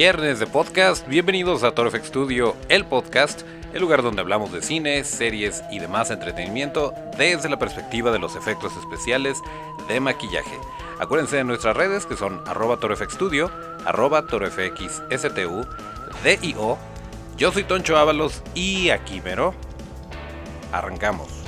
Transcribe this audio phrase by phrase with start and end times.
[0.00, 1.06] viernes de podcast.
[1.08, 3.42] Bienvenidos a Torfx Studio, el podcast,
[3.74, 8.34] el lugar donde hablamos de cine, series y demás entretenimiento desde la perspectiva de los
[8.34, 9.36] efectos especiales
[9.88, 10.56] de maquillaje.
[10.98, 13.50] Acuérdense de nuestras redes que son arroba torfxstudio,
[13.84, 14.24] arroba
[16.24, 16.78] DIO.
[17.36, 19.52] Yo soy Toncho Ábalos y aquí mero.
[20.72, 21.39] Arrancamos.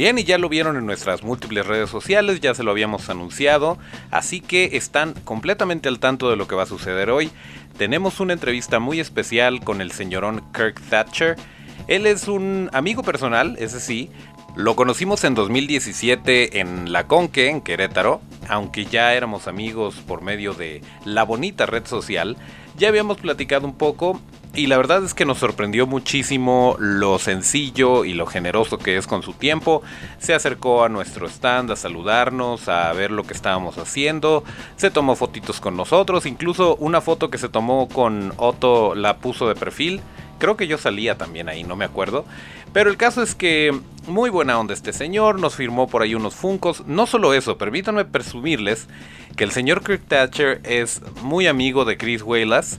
[0.00, 3.76] Bien, y ya lo vieron en nuestras múltiples redes sociales, ya se lo habíamos anunciado,
[4.10, 7.30] así que están completamente al tanto de lo que va a suceder hoy.
[7.76, 11.36] Tenemos una entrevista muy especial con el señorón Kirk Thatcher.
[11.86, 14.08] Él es un amigo personal, ese sí.
[14.60, 20.52] Lo conocimos en 2017 en La Conque, en Querétaro, aunque ya éramos amigos por medio
[20.52, 22.36] de la bonita red social.
[22.76, 24.20] Ya habíamos platicado un poco
[24.54, 29.06] y la verdad es que nos sorprendió muchísimo lo sencillo y lo generoso que es
[29.06, 29.80] con su tiempo.
[30.18, 34.44] Se acercó a nuestro stand a saludarnos, a ver lo que estábamos haciendo.
[34.76, 39.48] Se tomó fotitos con nosotros, incluso una foto que se tomó con Otto la puso
[39.48, 40.02] de perfil.
[40.40, 42.24] Creo que yo salía también ahí, no me acuerdo.
[42.72, 46.34] Pero el caso es que muy buena onda este señor, nos firmó por ahí unos
[46.34, 46.84] funcos.
[46.86, 48.88] No solo eso, permítanme presumirles
[49.36, 52.78] que el señor Kirk Thatcher es muy amigo de Chris Wallace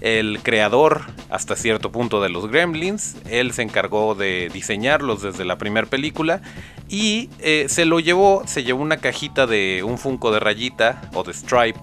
[0.00, 3.16] el creador hasta cierto punto de los gremlins.
[3.28, 6.40] Él se encargó de diseñarlos desde la primera película
[6.88, 11.22] y eh, se lo llevó, se llevó una cajita de un Funko de rayita o
[11.22, 11.78] de stripe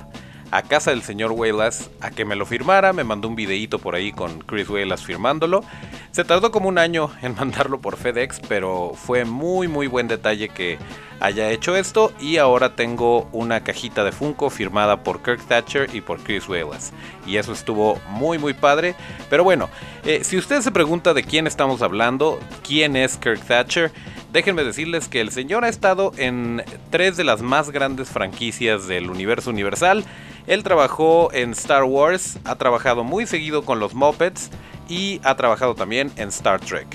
[0.52, 3.96] a casa del señor Wallace a que me lo firmara, me mandó un videíto por
[3.96, 5.64] ahí con Chris Wallace firmándolo.
[6.12, 10.50] Se tardó como un año en mandarlo por FedEx, pero fue muy muy buen detalle
[10.50, 10.78] que
[11.20, 16.02] haya hecho esto y ahora tengo una cajita de Funko firmada por Kirk Thatcher y
[16.02, 16.94] por Chris Wallace.
[17.26, 18.96] Y eso estuvo muy muy padre.
[19.30, 19.70] Pero bueno,
[20.06, 23.92] eh, si usted se pregunta de quién estamos hablando, quién es Kirk Thatcher,
[24.32, 29.10] déjenme decirles que el señor ha estado en tres de las más grandes franquicias del
[29.10, 30.04] universo universal.
[30.46, 34.50] Él trabajó en Star Wars, ha trabajado muy seguido con los Muppets
[34.88, 36.88] y ha trabajado también en Star Trek.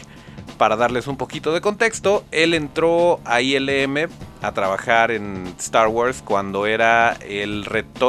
[0.58, 4.08] Para darles un poquito de contexto, él entró a ILM
[4.42, 7.66] a trabajar en Star Wars cuando era el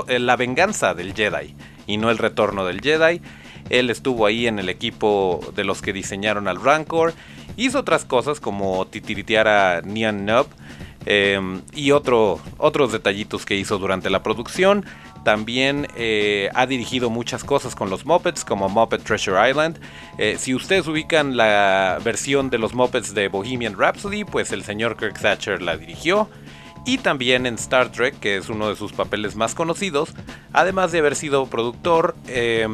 [0.08, 1.56] la venganza del Jedi
[1.88, 3.22] y no el retorno del Jedi.
[3.70, 7.14] Él estuvo ahí en el equipo de los que diseñaron al Rancor.
[7.56, 10.48] Hizo otras cosas como titiritear a Nian Nub
[11.06, 14.86] em, y otro, otros detallitos que hizo durante la producción.
[15.24, 19.80] También eh, ha dirigido muchas cosas con los Muppets, como Muppet Treasure Island.
[20.18, 24.98] Eh, si ustedes ubican la versión de los Muppets de Bohemian Rhapsody, pues el señor
[24.98, 26.30] Kirk Thatcher la dirigió.
[26.86, 30.14] Y también en Star Trek, que es uno de sus papeles más conocidos,
[30.52, 32.16] además de haber sido productor.
[32.28, 32.68] Eh,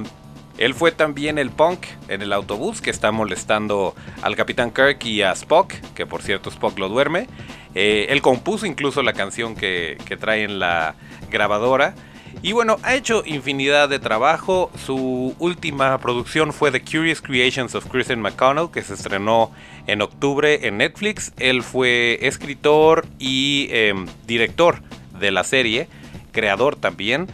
[0.58, 3.94] él fue también el punk en el autobús que está molestando
[4.24, 7.28] al Capitán Kirk y a Spock, que por cierto Spock lo duerme.
[7.76, 10.96] él compuso incluso la canción que, que trae en la
[11.30, 11.94] grabadora.
[12.42, 14.72] Y bueno, ha hecho infinidad de trabajo.
[14.86, 19.52] Su última producción fue The Curious Creations of Christian McConnell, que se estrenó
[19.88, 21.34] en octubre en Netflix.
[21.38, 24.82] Él fue escritor y em, director
[25.20, 25.90] de la serie,
[26.32, 27.28] creador también.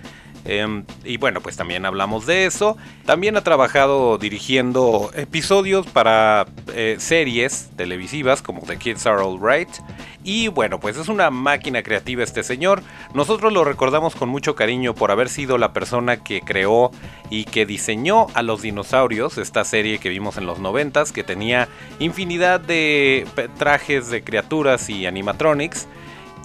[0.45, 2.77] Em, y bueno, pues también hablamos de eso.
[3.05, 9.69] También ha trabajado dirigiendo episodios para eh, series televisivas como The Kids Are Alright.
[10.23, 12.81] Y bueno, pues es una máquina creativa este señor.
[13.13, 16.91] Nosotros lo recordamos con mucho cariño por haber sido la persona que creó
[17.29, 21.67] y que diseñó a los dinosaurios, esta serie que vimos en los noventas, que tenía
[21.99, 23.27] infinidad de
[23.57, 25.87] trajes de criaturas y animatronics.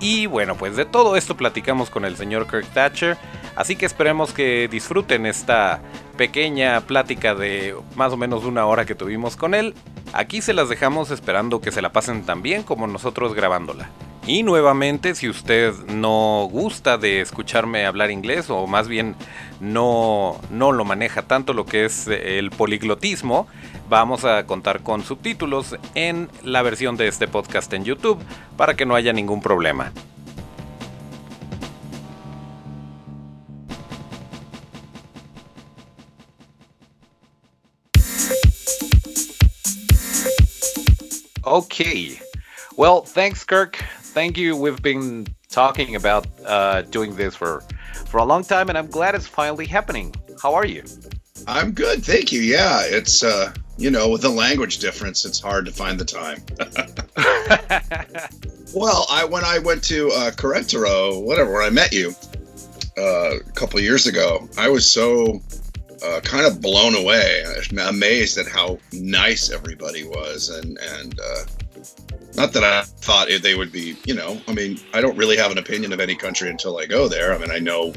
[0.00, 3.18] Y bueno, pues de todo esto platicamos con el señor Kirk Thatcher.
[3.54, 5.82] Así que esperemos que disfruten esta
[6.16, 9.74] pequeña plática de más o menos una hora que tuvimos con él.
[10.14, 13.90] Aquí se las dejamos esperando que se la pasen tan bien como nosotros grabándola.
[14.26, 19.16] Y nuevamente, si usted no gusta de escucharme hablar inglés, o más bien
[19.60, 23.48] no, no lo maneja tanto lo que es el poliglotismo,
[23.90, 28.22] vamos a contar con subtítulos en la versión de este podcast en YouTube
[28.56, 29.92] para que no haya ningún problema.
[41.42, 42.20] Okay.
[42.76, 43.76] Well, thanks, Kirk.
[44.14, 44.56] Thank you.
[44.56, 47.64] We've been talking about uh, doing this for
[48.06, 50.14] for a long time, and I'm glad it's finally happening.
[50.40, 50.84] How are you?
[51.48, 52.40] I'm good, thank you.
[52.40, 56.42] Yeah, it's uh, you know, with the language difference, it's hard to find the time.
[58.74, 62.14] well, I when I went to uh, Querétaro, whatever, where I met you
[62.98, 65.40] uh, a couple years ago, I was so
[66.04, 67.42] uh, kind of blown away,
[67.80, 71.44] amazed at how nice everybody was, and and uh,
[72.36, 75.50] not that I thought they would be, you know, I mean, I don't really have
[75.50, 77.34] an opinion of any country until I go there.
[77.34, 77.92] I mean, I know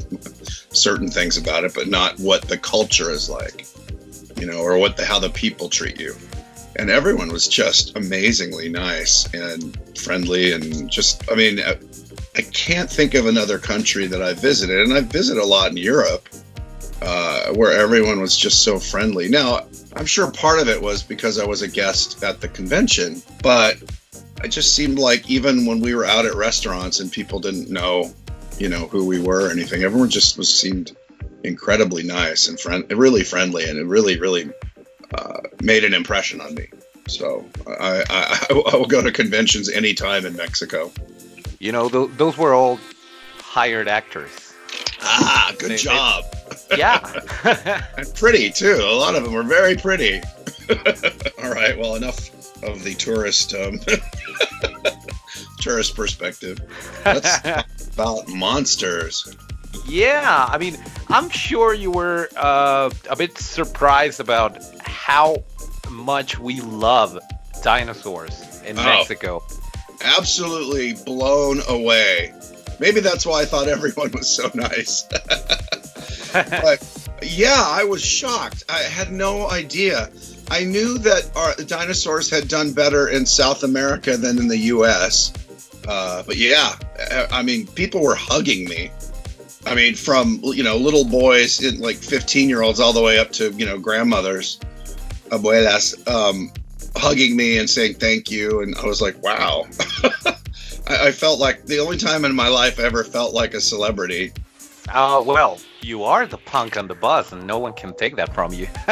[0.72, 3.66] certain things about it, but not what the culture is like,
[4.36, 6.14] you know, or what the how the people treat you.
[6.76, 11.60] And everyone was just amazingly nice and friendly, and just, I mean,
[12.36, 15.76] I can't think of another country that I visited, and I visited a lot in
[15.76, 16.28] Europe
[17.00, 19.28] uh, where everyone was just so friendly.
[19.28, 23.22] Now, I'm sure part of it was because I was a guest at the convention,
[23.42, 23.76] but
[24.42, 28.12] it just seemed like even when we were out at restaurants and people didn't know,
[28.58, 30.96] you know, who we were or anything, everyone just was seemed
[31.44, 34.50] incredibly nice and friend, really friendly, and it really, really
[35.14, 36.68] uh, made an impression on me.
[37.06, 40.90] So I, I, I will go to conventions anytime in Mexico.
[41.58, 42.80] You know, th- those were all
[43.38, 44.30] hired actors.
[45.02, 46.24] Ah, good they, job.
[46.70, 47.84] They, yeah.
[47.96, 48.80] and pretty too.
[48.82, 50.20] A lot of them were very pretty.
[51.42, 51.78] all right.
[51.78, 52.30] Well, enough
[52.62, 53.78] of the tourist um,
[55.60, 56.58] tourist perspective.
[57.04, 59.36] Let's talk about monsters.
[59.86, 60.76] Yeah, I mean,
[61.08, 65.44] I'm sure you were uh, a bit surprised about how
[65.90, 67.18] much we love
[67.62, 69.42] dinosaurs in oh, Mexico.
[70.02, 72.32] Absolutely blown away.
[72.80, 75.02] Maybe that's why I thought everyone was so nice.
[76.32, 78.64] but yeah, I was shocked.
[78.68, 80.10] I had no idea.
[80.50, 85.32] I knew that our dinosaurs had done better in South America than in the U.S.
[85.86, 86.74] Uh, but yeah,
[87.30, 88.90] I mean, people were hugging me.
[89.66, 93.32] I mean, from you know little boys, like 15 year olds, all the way up
[93.32, 94.58] to you know grandmothers,
[95.30, 96.52] abuelas, um,
[96.96, 99.66] hugging me and saying thank you, and I was like, wow.
[100.86, 103.60] I, I, felt like the only time in my life I ever felt like a
[103.60, 104.32] celebrity.
[104.92, 108.34] Uh, well, you are the punk on the bus, and no one can take that
[108.34, 108.68] from you.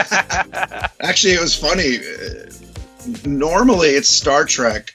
[1.01, 1.99] Actually, it was funny.
[3.27, 4.95] Normally, it's Star Trek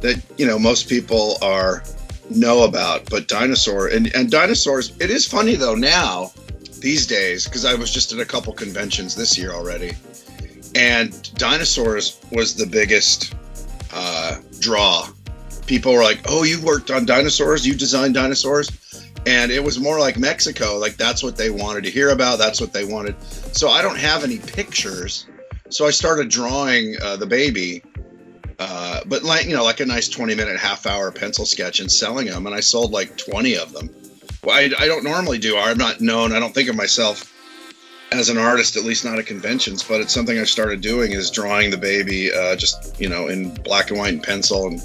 [0.00, 1.82] that you know most people are
[2.30, 4.96] know about, but dinosaur and, and dinosaurs.
[5.00, 6.32] It is funny though now
[6.80, 9.92] these days because I was just at a couple conventions this year already,
[10.74, 13.34] and dinosaurs was the biggest
[13.92, 15.08] uh, draw.
[15.66, 17.66] People were like, "Oh, you worked on dinosaurs?
[17.66, 18.70] You designed dinosaurs?"
[19.26, 20.78] and it was more like Mexico.
[20.78, 22.38] Like that's what they wanted to hear about.
[22.38, 23.20] That's what they wanted.
[23.54, 25.26] So I don't have any pictures.
[25.68, 27.82] So I started drawing uh, the baby,
[28.58, 31.90] uh, but like you know, like a nice twenty minute, half hour pencil sketch and
[31.90, 32.46] selling them.
[32.46, 33.90] And I sold like twenty of them.
[34.42, 35.56] Well, I, I don't normally do.
[35.56, 36.32] I'm not known.
[36.32, 37.34] I don't think of myself
[38.10, 39.82] as an artist, at least not at conventions.
[39.82, 43.54] But it's something I've started doing is drawing the baby, uh, just you know, in
[43.54, 44.80] black and white and pencil and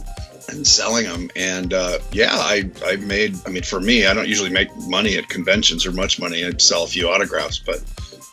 [0.49, 1.29] and selling them.
[1.35, 5.17] And uh, yeah, I, I made, I mean, for me, I don't usually make money
[5.17, 6.45] at conventions or much money.
[6.45, 7.83] I sell a few autographs, but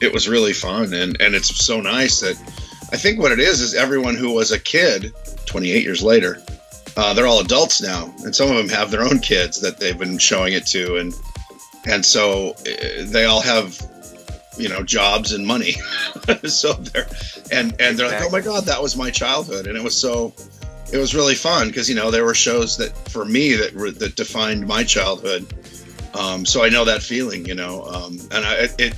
[0.01, 0.93] it was really fun.
[0.93, 2.37] And, and it's so nice that
[2.93, 5.13] I think what it is is everyone who was a kid
[5.50, 6.43] 28 years later,
[6.97, 8.12] uh, they're all adults now.
[8.25, 10.97] And some of them have their own kids that they've been showing it to.
[10.97, 11.14] And,
[11.87, 13.79] and so uh, they all have
[14.56, 15.76] you know jobs and money
[16.44, 17.06] so they're
[17.52, 20.35] and and they're like oh my god that was my childhood and it was so
[20.93, 23.91] it was really fun because you know there were shows that for me that were,
[23.91, 25.52] that defined my childhood.
[26.14, 27.85] Um, so I know that feeling, you know.
[27.85, 28.95] Um, and I, it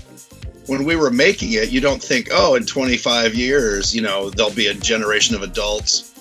[0.67, 4.53] when we were making it, you don't think, oh, in 25 years, you know, there'll
[4.53, 6.12] be a generation of adults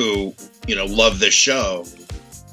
[0.00, 0.34] who
[0.66, 1.84] you know love this show.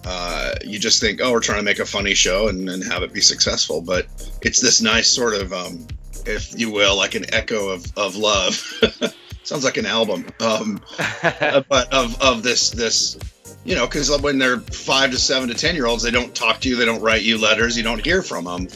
[0.06, 3.04] Uh, you just think, oh, we're trying to make a funny show and, and have
[3.04, 3.82] it be successful.
[3.82, 4.06] But
[4.42, 5.86] it's this nice sort of, um,
[6.26, 8.56] if you will, like an echo of, of love.
[9.44, 10.26] sounds like an album.
[10.40, 10.82] Um,
[11.70, 13.18] but of of this this
[13.64, 16.60] you know because when they're five to seven to ten year olds, they don't talk
[16.62, 18.68] to you, they don't write you letters, you don't hear from them.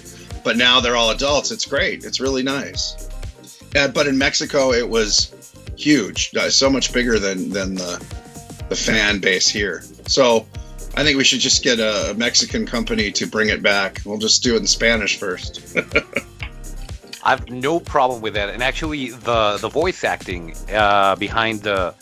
[0.43, 1.51] But now they're all adults.
[1.51, 2.03] It's great.
[2.03, 3.09] It's really nice.
[3.75, 5.31] Uh, but in Mexico, it was
[5.77, 8.03] huge, uh, so much bigger than than the
[8.71, 9.83] the fan base here.
[10.07, 10.47] So
[10.95, 14.01] I think we should just get a Mexican company to bring it back.
[14.05, 15.77] We'll just do it in Spanish first.
[17.23, 18.47] I have no problem with that.
[18.49, 21.93] And actually, the the voice acting uh, behind the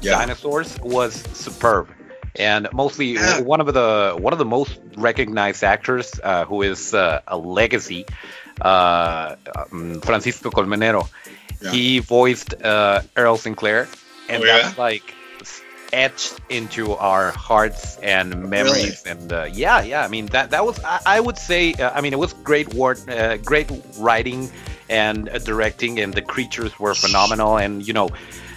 [0.00, 0.12] yeah.
[0.18, 1.88] dinosaurs was superb.
[2.36, 3.42] And mostly yeah.
[3.42, 8.06] one of the one of the most recognized actors, uh, who is uh, a legacy,
[8.62, 11.06] uh, um, Francisco Colmenero.
[11.60, 11.70] Yeah.
[11.70, 13.86] He voiced uh, Earl Sinclair,
[14.30, 15.14] and oh, that's like
[15.94, 19.02] etched into our hearts and memories.
[19.06, 19.20] Really?
[19.20, 20.04] And uh, yeah, yeah.
[20.04, 22.74] I mean that that was I, I would say uh, I mean it was great
[22.74, 24.50] work, uh, great writing
[24.90, 27.56] and uh, directing, and the creatures were phenomenal.
[27.56, 28.10] And you know.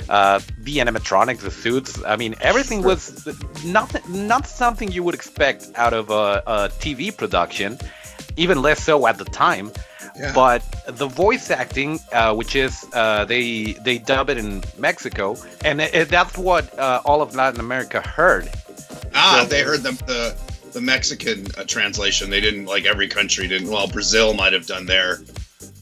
[0.09, 2.01] Uh, the animatronics, the suits.
[2.05, 3.27] I mean, everything was
[3.65, 7.77] not not something you would expect out of a, a TV production,
[8.37, 9.69] even less so at the time.
[10.19, 10.33] Yeah.
[10.33, 15.79] But the voice acting, uh, which is uh, they they dub it in Mexico, and
[15.79, 18.49] it, it, that's what uh, all of Latin America heard.
[19.13, 20.35] Ah, so, they heard the the,
[20.71, 22.29] the Mexican uh, translation.
[22.29, 23.69] They didn't like every country didn't.
[23.69, 25.19] Well, Brazil might have done their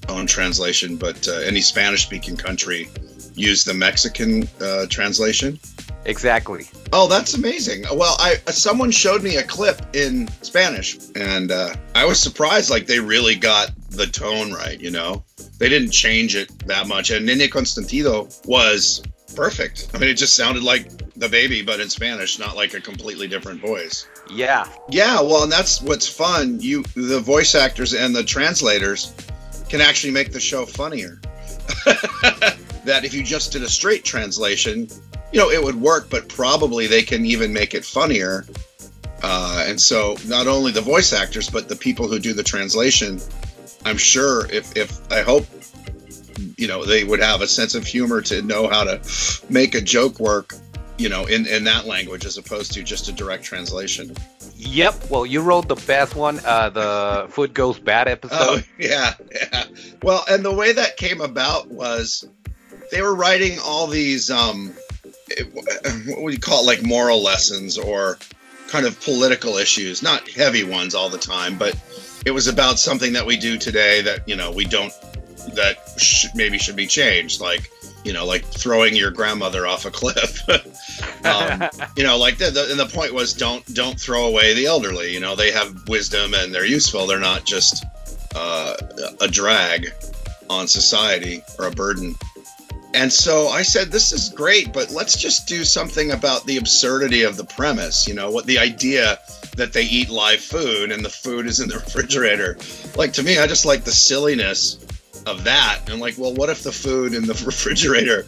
[0.09, 2.89] own translation, but uh, any Spanish speaking country
[3.35, 5.59] used the Mexican uh, translation.
[6.05, 6.67] Exactly.
[6.93, 7.83] Oh, that's amazing.
[7.91, 12.69] Well, I someone showed me a clip in Spanish, and uh, I was surprised.
[12.69, 14.79] Like they really got the tone right.
[14.79, 15.23] You know,
[15.57, 17.09] they didn't change it that much.
[17.09, 19.01] And Nene Consentido was
[19.35, 19.89] perfect.
[19.93, 23.27] I mean, it just sounded like the baby, but in Spanish, not like a completely
[23.27, 24.07] different voice.
[24.29, 24.67] Yeah.
[24.89, 25.21] Yeah.
[25.21, 26.59] Well, and that's what's fun.
[26.61, 29.13] You, the voice actors and the translators,
[29.69, 31.19] can actually make the show funnier.
[32.85, 34.87] that if you just did a straight translation,
[35.31, 38.45] you know, it would work, but probably they can even make it funnier.
[39.21, 43.19] Uh, and so, not only the voice actors, but the people who do the translation,
[43.83, 45.45] I'm sure if, if I hope,
[46.57, 49.01] you know, they would have a sense of humor to know how to
[49.49, 50.53] make a joke work,
[50.97, 54.15] you know, in, in that language as opposed to just a direct translation.
[54.57, 55.09] Yep.
[55.09, 58.37] Well, you wrote the best one, uh, the Food Goes Bad episode.
[58.39, 59.65] Oh, yeah, yeah.
[60.01, 62.27] Well, and the way that came about was
[62.91, 64.73] they were writing all these, um,
[66.05, 68.17] what would you call it, like moral lessons or
[68.67, 71.75] kind of political issues, not heavy ones all the time, but
[72.25, 74.93] it was about something that we do today that, you know, we don't,
[75.53, 77.39] that sh- maybe should be changed.
[77.39, 77.69] Like,
[78.05, 80.47] you know, like throwing your grandmother off a cliff.
[81.25, 84.67] um, you know, like the, the, and the point was don't don't throw away the
[84.67, 85.11] elderly.
[85.11, 87.07] You know, they have wisdom and they're useful.
[87.07, 87.83] They're not just
[88.35, 88.75] uh,
[89.19, 89.91] a drag
[90.49, 92.15] on society or a burden.
[92.95, 97.23] And so I said, this is great, but let's just do something about the absurdity
[97.23, 98.07] of the premise.
[98.07, 99.19] You know, what the idea
[99.57, 102.57] that they eat live food and the food is in the refrigerator.
[102.95, 104.77] Like to me, I just like the silliness
[105.25, 105.81] of that.
[105.89, 108.25] And like, well, what if the food in the refrigerator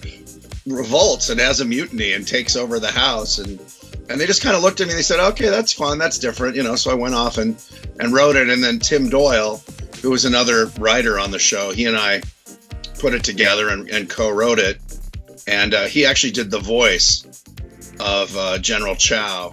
[0.65, 3.39] revolts and has a mutiny and takes over the house?
[3.39, 3.61] And
[4.09, 6.17] and they just kind of looked at me and they said, okay, that's fun, that's
[6.19, 6.75] different, you know.
[6.75, 7.55] So I went off and
[8.01, 8.49] and wrote it.
[8.49, 9.63] And then Tim Doyle,
[10.01, 12.21] who was another writer on the show, he and I
[12.99, 14.79] put it together and, and co-wrote it.
[15.47, 17.25] And uh, he actually did the voice
[17.99, 19.51] of uh, General Chow.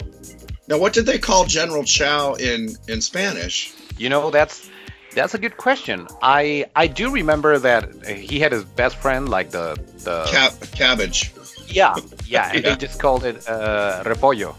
[0.67, 3.73] Now, what did they call General Chow in in Spanish?
[3.99, 4.69] You know, that's
[5.15, 6.07] that's a good question.
[6.23, 11.33] I I do remember that he had his best friend, like the the Cab- cabbage.
[11.69, 11.95] Yeah,
[12.27, 12.71] yeah, and yeah.
[12.71, 14.55] they just called it uh, repollo,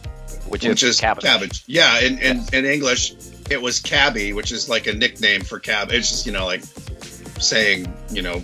[0.48, 1.24] which, which is, is cabbage.
[1.24, 1.64] cabbage.
[1.68, 2.50] Yeah, in, in, yes.
[2.50, 3.14] in English,
[3.50, 5.92] it was cabby, which is like a nickname for cab.
[5.92, 6.64] It's just you know like
[7.40, 8.44] saying you know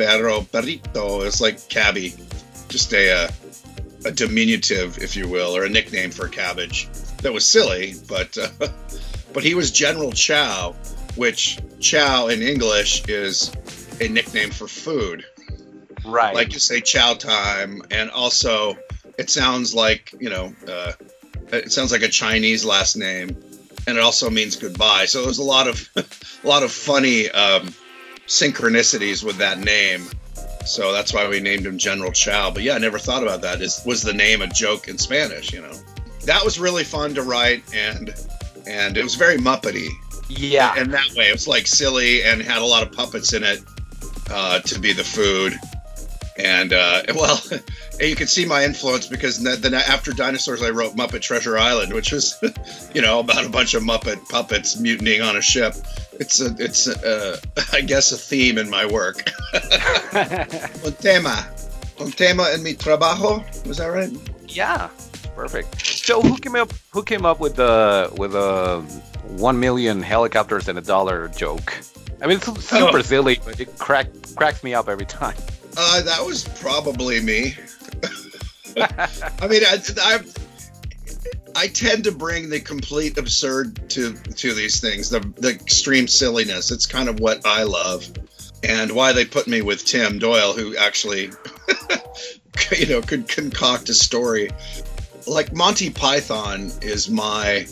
[0.00, 1.26] perro perrito.
[1.26, 2.14] It's like cabby,
[2.68, 3.30] just a uh,
[4.06, 6.88] a diminutive, if you will, or a nickname for cabbage.
[7.22, 8.48] That was silly, but uh,
[9.34, 10.74] but he was General Chow,
[11.16, 13.52] which chow in English is
[14.00, 15.24] a nickname for food.
[16.04, 16.34] Right.
[16.34, 18.78] Like you say chow time, and also
[19.18, 20.92] it sounds like, you know, uh,
[21.52, 23.36] it sounds like a Chinese last name,
[23.86, 25.04] and it also means goodbye.
[25.04, 27.74] So there's a lot of a lot of funny um,
[28.30, 30.08] synchronicities with that name.
[30.64, 32.50] So that's why we named him General Chow.
[32.50, 33.60] But yeah, I never thought about that.
[33.60, 35.52] Is was the name a joke in Spanish?
[35.52, 35.72] You know,
[36.24, 38.14] that was really fun to write, and
[38.66, 39.88] and it was very Muppety.
[40.28, 40.74] Yeah.
[40.76, 43.60] And that way, it was like silly and had a lot of puppets in it
[44.30, 45.58] uh, to be the food.
[46.38, 47.42] And uh, well,
[47.98, 52.12] you can see my influence because then after dinosaurs, I wrote Muppet Treasure Island, which
[52.12, 52.40] was,
[52.94, 55.74] you know, about a bunch of Muppet puppets mutinying on a ship.
[56.20, 57.36] It's a, it's a, uh,
[57.72, 59.30] I guess a theme in my work.
[59.54, 61.48] un tema,
[61.98, 63.42] un tema en mi trabajo.
[63.66, 64.10] Was that right?
[64.46, 64.90] Yeah,
[65.34, 65.80] perfect.
[65.80, 66.72] So who came up?
[66.90, 68.80] Who came up with the with a
[69.38, 71.72] one million helicopters and a dollar joke.
[72.22, 73.02] I mean, it's super oh.
[73.02, 75.36] silly, but it crack, cracks me up every time.
[75.76, 77.54] Uh, that was probably me.
[78.76, 80.20] I mean, I, I,
[81.60, 86.70] I tend to bring the complete absurd to to these things, the the extreme silliness.
[86.70, 88.10] It's kind of what I love,
[88.64, 91.30] and why they put me with Tim Doyle, who actually,
[92.78, 94.48] you know, could concoct a story.
[95.26, 97.66] Like Monty Python is my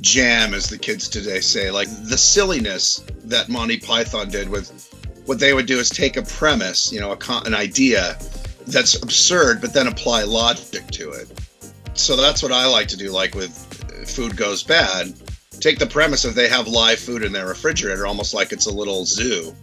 [0.00, 1.70] jam, as the kids today say.
[1.70, 4.88] Like the silliness that Monty Python did with
[5.26, 8.16] what they would do is take a premise, you know, a, an idea
[8.66, 11.45] that's absurd, but then apply logic to it.
[11.96, 13.10] So that's what I like to do.
[13.10, 13.52] Like with
[13.90, 15.14] uh, food goes bad,
[15.60, 18.72] take the premise of they have live food in their refrigerator, almost like it's a
[18.72, 19.54] little zoo.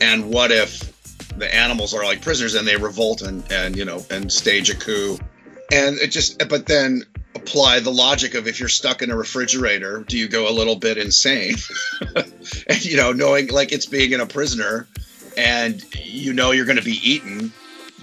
[0.00, 0.92] And what if
[1.38, 4.76] the animals are like prisoners and they revolt and, and you know and stage a
[4.76, 5.18] coup?
[5.72, 7.02] And it just, but then
[7.34, 10.76] apply the logic of if you're stuck in a refrigerator, do you go a little
[10.76, 11.56] bit insane?
[12.16, 14.86] and you know, knowing like it's being in a prisoner
[15.36, 17.52] and you know you're going to be eaten,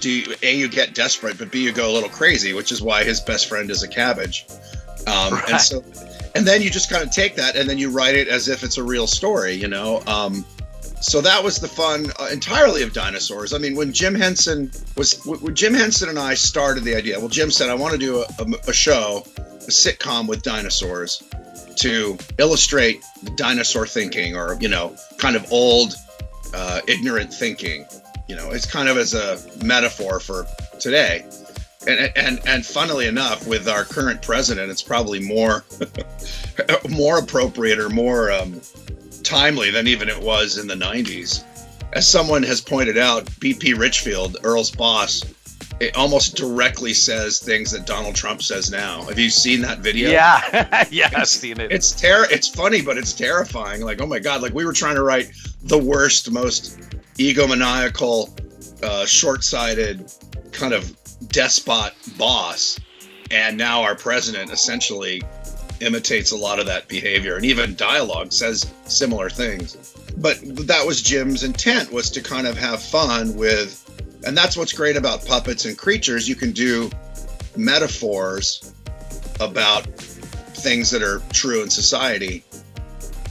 [0.02, 2.82] do you, a you get desperate, but b you go a little crazy, which is
[2.82, 4.46] why his best friend is a cabbage.
[5.08, 5.50] Um, right.
[5.50, 5.84] And so,
[6.36, 8.64] and then you just kind of take that and then you write it as if
[8.64, 10.02] it's a real story, you know.
[10.06, 10.46] Um,
[11.02, 13.54] so that was the fun uh, entirely of dinosaurs.
[13.54, 17.30] I mean, when Jim Henson was, when Jim Henson and I started the idea, well,
[17.30, 21.24] Jim said, I want to do a, a, a show, a sitcom with dinosaurs
[21.78, 23.04] to illustrate
[23.36, 25.96] dinosaur thinking or, you know, kind of old,
[26.54, 27.86] uh, ignorant thinking.
[28.32, 30.48] You know, it's kind of as a metaphor for
[30.80, 31.26] today.
[31.86, 35.66] And, and and funnily enough, with our current president, it's probably more
[36.90, 38.62] more appropriate or more um,
[39.22, 41.44] timely than even it was in the 90s.
[41.92, 45.26] As someone has pointed out, BP Richfield, Earl's boss,
[45.82, 49.02] it almost directly says things that Donald Trump says now.
[49.04, 50.10] Have you seen that video?
[50.10, 51.70] Yeah, yeah, it's, I've seen it.
[51.70, 53.82] It's ter- It's funny, but it's terrifying.
[53.82, 54.42] Like, oh my god!
[54.42, 55.34] Like we were trying to write
[55.64, 56.80] the worst, most
[57.18, 60.12] egomaniacal, uh, short-sighted,
[60.52, 60.96] kind of
[61.28, 62.80] despot boss,
[63.30, 65.22] and now our president essentially
[65.82, 67.36] imitates a lot of that behavior.
[67.36, 69.96] And even dialogue says similar things.
[70.18, 73.78] But that was jim's intent was to kind of have fun with
[74.24, 76.30] and that's what's great about puppets and creatures.
[76.30, 76.92] You can do
[77.58, 78.74] metaphors
[79.40, 82.44] about things that are true in society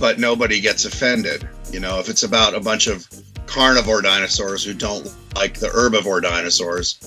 [0.00, 1.48] but nobody gets offended.
[1.70, 3.06] You know if it's about a bunch of
[3.50, 6.98] carnivore dinosaurs who don't like the herbivore dinosaurs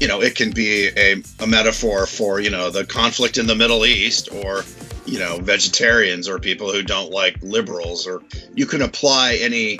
[0.00, 3.54] you know, it can be a, a metaphor for, you know, the conflict in the
[3.54, 4.62] Middle East or,
[5.06, 8.22] you know, vegetarians or people who don't like liberals or
[8.54, 9.78] you can apply any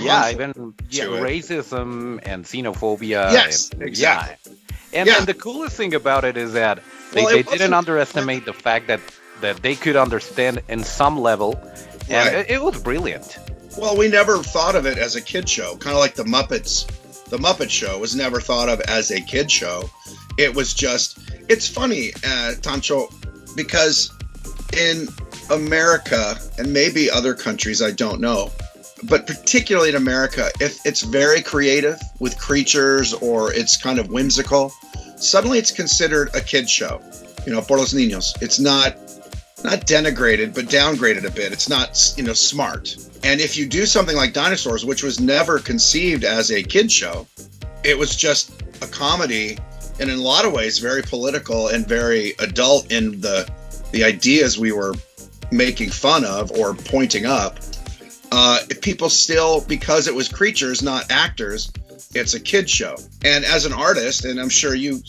[0.00, 3.32] yeah, even yeah, racism and xenophobia.
[3.32, 4.36] Yes, and, exactly.
[4.46, 5.00] Yeah.
[5.00, 5.18] And, yeah.
[5.18, 8.86] and the coolest thing about it is that they, well, they didn't underestimate the fact
[8.86, 9.00] that,
[9.42, 11.58] that they could understand in some level,
[12.08, 12.34] and right.
[12.34, 13.38] it, it was brilliant.
[13.78, 16.86] Well, we never thought of it as a kid show, kind of like the Muppets
[17.32, 19.88] the Muppet Show was never thought of as a kid show.
[20.36, 23.08] It was just, it's funny, uh, Tancho,
[23.56, 24.12] because
[24.76, 25.08] in
[25.50, 28.52] America and maybe other countries, I don't know,
[29.04, 34.70] but particularly in America, if it's very creative with creatures or it's kind of whimsical,
[35.16, 37.00] suddenly it's considered a kid show.
[37.46, 38.40] You know, por los niños.
[38.42, 39.01] It's not
[39.64, 41.52] not denigrated, but downgraded a bit.
[41.52, 42.96] It's not, you know, smart.
[43.22, 47.26] And if you do something like Dinosaurs, which was never conceived as a kid show,
[47.84, 49.58] it was just a comedy
[50.00, 53.48] and in a lot of ways very political and very adult in the
[53.92, 54.94] the ideas we were
[55.50, 57.58] making fun of or pointing up.
[58.32, 61.70] Uh, people still, because it was creatures, not actors,
[62.14, 62.96] it's a kid show.
[63.22, 65.02] And as an artist, and I'm sure you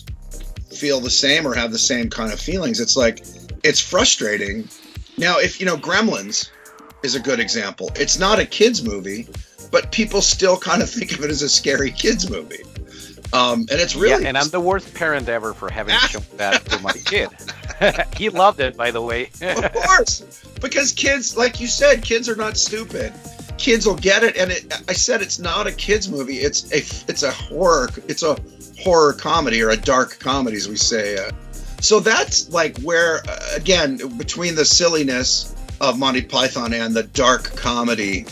[0.69, 3.23] feel the same or have the same kind of feelings, it's like
[3.63, 4.67] it's frustrating.
[5.17, 6.49] Now, if you know, Gremlins
[7.03, 7.91] is a good example.
[7.95, 9.27] It's not a kids movie,
[9.71, 12.63] but people still kind of think of it as a scary kids movie.
[13.31, 16.63] Um, and it's really yeah, and I'm the worst parent ever for having shown that
[16.65, 17.29] to my kid.
[18.17, 19.31] he loved it, by the way.
[19.41, 23.11] of course, because kids, like you said, kids are not stupid.
[23.57, 26.37] Kids will get it, and it, I said it's not a kids movie.
[26.37, 26.77] It's a
[27.09, 27.89] it's a horror.
[28.07, 28.37] It's a
[28.79, 31.17] horror comedy or a dark comedy, as we say.
[31.17, 31.31] Uh,
[31.83, 37.57] so that's like where, uh, again, between the silliness of Monty Python and the dark
[37.57, 38.25] comedy,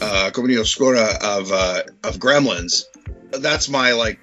[0.00, 2.84] uh, Commedia Oscura of uh, of Gremlins,
[3.32, 4.20] that's my like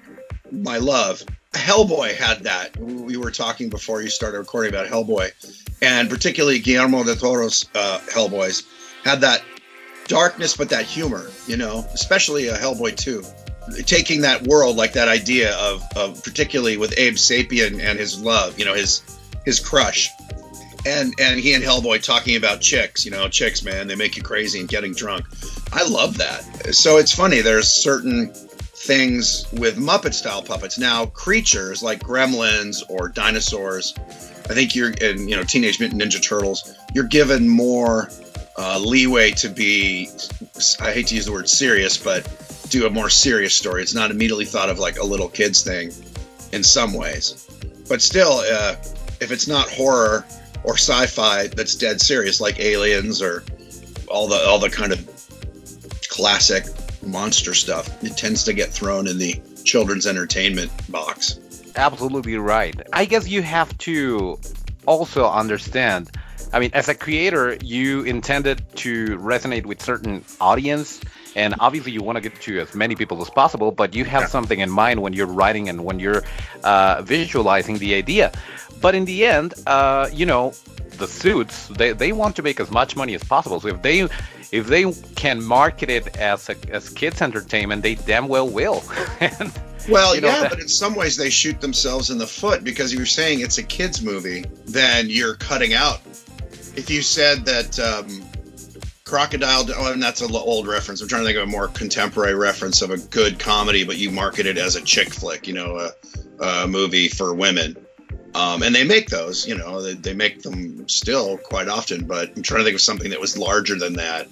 [0.50, 1.22] my love.
[1.52, 2.74] Hellboy had that.
[2.78, 5.30] We were talking before you started recording about Hellboy,
[5.82, 8.66] and particularly Guillermo del Toro's uh, Hellboys
[9.04, 9.42] had that
[10.08, 11.26] darkness, but that humor.
[11.46, 13.24] You know, especially a Hellboy two
[13.86, 18.58] taking that world like that idea of, of particularly with Abe Sapien and his love,
[18.58, 19.02] you know, his
[19.44, 20.10] his crush.
[20.86, 24.22] And and he and Hellboy talking about chicks, you know, chicks, man, they make you
[24.22, 25.24] crazy and getting drunk.
[25.72, 26.74] I love that.
[26.74, 28.32] So it's funny, there's certain
[28.84, 30.78] things with Muppet style puppets.
[30.78, 36.22] Now, creatures like gremlins or dinosaurs, I think you're and you know, Teenage Mutant Ninja
[36.22, 38.10] Turtles, you're given more
[38.56, 40.10] uh, leeway to be
[40.80, 42.26] I hate to use the word serious, but
[42.68, 43.82] do a more serious story.
[43.82, 45.92] It's not immediately thought of like a little kids thing
[46.52, 47.46] in some ways.
[47.88, 48.76] But still, uh,
[49.20, 50.24] if it's not horror
[50.62, 53.44] or sci-fi that's dead serious, like Aliens or
[54.08, 55.06] all the all the kind of
[56.08, 56.64] classic
[57.02, 61.38] monster stuff, it tends to get thrown in the children's entertainment box.
[61.76, 62.80] Absolutely right.
[62.92, 64.38] I guess you have to
[64.86, 66.10] also understand.
[66.52, 71.00] I mean, as a creator, you intended to resonate with certain audience
[71.36, 74.22] and obviously you want to get to as many people as possible, but you have
[74.22, 74.28] yeah.
[74.28, 76.22] something in mind when you're writing and when you're
[76.62, 78.32] uh, visualizing the idea.
[78.80, 80.54] But in the end, uh, you know,
[80.98, 83.60] the suits they, they want to make as much money as possible.
[83.60, 84.08] So if they
[84.52, 88.84] if they can market it as a, as kids entertainment, they damn well will.
[89.20, 89.52] and,
[89.88, 90.50] well, you know, yeah, that...
[90.50, 93.58] but in some ways they shoot themselves in the foot because if you're saying it's
[93.58, 96.00] a kids movie, then you're cutting out.
[96.76, 98.24] If you said that um,
[99.14, 101.00] Crocodile, oh, and that's an old reference.
[101.00, 104.10] I'm trying to think of a more contemporary reference of a good comedy, but you
[104.10, 107.76] market it as a chick flick, you know, a, a movie for women.
[108.34, 112.06] Um, and they make those, you know, they, they, make them still quite often.
[112.06, 114.26] But I'm trying to think of something that was larger than that.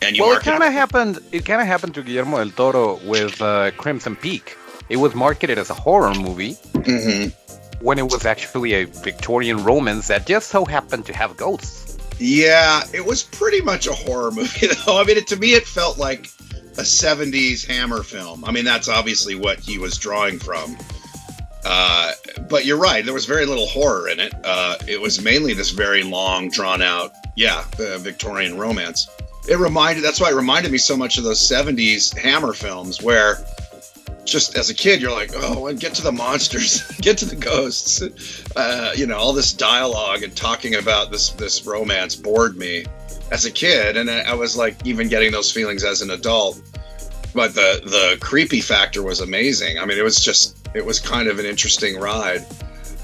[0.00, 1.18] And you well, it kind of happened.
[1.32, 4.56] It kind of happened to Guillermo del Toro with uh, Crimson Peak.
[4.88, 7.30] It was marketed as a horror movie mm-hmm.
[7.84, 11.83] when it was actually a Victorian romance that just so happened to have ghosts.
[12.18, 15.00] Yeah, it was pretty much a horror movie, though.
[15.00, 16.26] I mean, it, to me, it felt like
[16.76, 18.44] a 70s Hammer film.
[18.44, 20.76] I mean, that's obviously what he was drawing from.
[21.64, 22.12] Uh,
[22.48, 23.04] but you're right.
[23.04, 24.34] There was very little horror in it.
[24.44, 29.08] Uh, it was mainly this very long, drawn out, yeah, Victorian romance.
[29.48, 30.04] It reminded.
[30.04, 33.36] That's why it reminded me so much of those '70s Hammer films, where
[34.24, 37.36] just as a kid, you're like, oh, and get to the monsters, get to the
[37.36, 38.02] ghosts.
[38.56, 42.84] Uh, you know, all this dialogue and talking about this this romance bored me
[43.30, 46.60] as a kid, and I was like, even getting those feelings as an adult.
[47.34, 49.78] But the the creepy factor was amazing.
[49.78, 52.44] I mean, it was just it was kind of an interesting ride.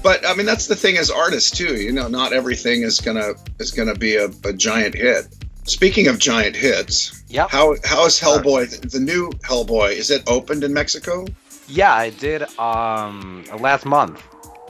[0.03, 1.75] But I mean, that's the thing as artists too.
[1.75, 5.27] You know, not everything is gonna is gonna be a, a giant hit.
[5.63, 9.91] Speaking of giant hits, yeah, how how is Hellboy the new Hellboy?
[9.91, 11.25] Is it opened in Mexico?
[11.67, 14.21] Yeah, I did um last month.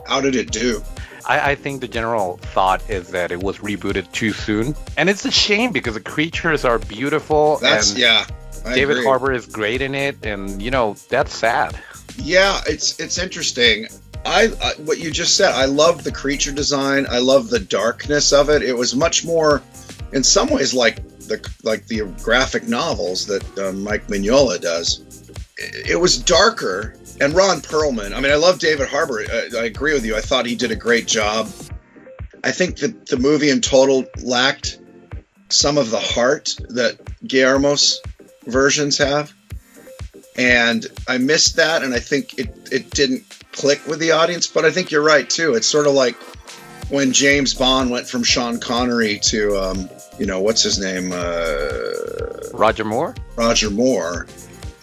[0.06, 0.82] How did it do?
[1.26, 5.24] I, I, think the general thought is that it was rebooted too soon, and it's
[5.24, 7.58] a shame because the creatures are beautiful.
[7.58, 8.26] That's yeah.
[8.64, 9.06] I David agree.
[9.06, 11.78] Harbour is great in it, and you know that's sad.
[12.16, 13.88] Yeah, it's it's interesting.
[14.24, 15.52] I, I, what you just said.
[15.52, 17.06] I love the creature design.
[17.08, 18.62] I love the darkness of it.
[18.62, 19.62] It was much more,
[20.12, 25.30] in some ways, like the like the graphic novels that uh, Mike Mignola does.
[25.58, 26.96] It, was darker.
[27.20, 28.14] And Ron Perlman.
[28.14, 29.22] I mean, I love David Harbour.
[29.30, 30.16] I, I agree with you.
[30.16, 31.46] I thought he did a great job.
[32.42, 34.80] I think that the movie in total lacked
[35.48, 38.00] some of the heart that Guillermo's
[38.46, 39.32] versions have
[40.36, 44.46] and I missed that, and I think it it didn't click with the audience.
[44.46, 45.54] But I think you're right too.
[45.54, 46.16] It's sort of like
[46.90, 49.88] when James Bond went from Sean Connery to um,
[50.18, 53.14] you know what's his name, uh, Roger Moore.
[53.36, 54.26] Roger Moore.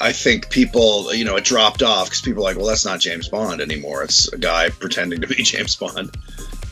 [0.01, 3.01] I think people, you know, it dropped off because people are like, well, that's not
[3.01, 4.01] James Bond anymore.
[4.03, 6.15] It's a guy pretending to be James Bond.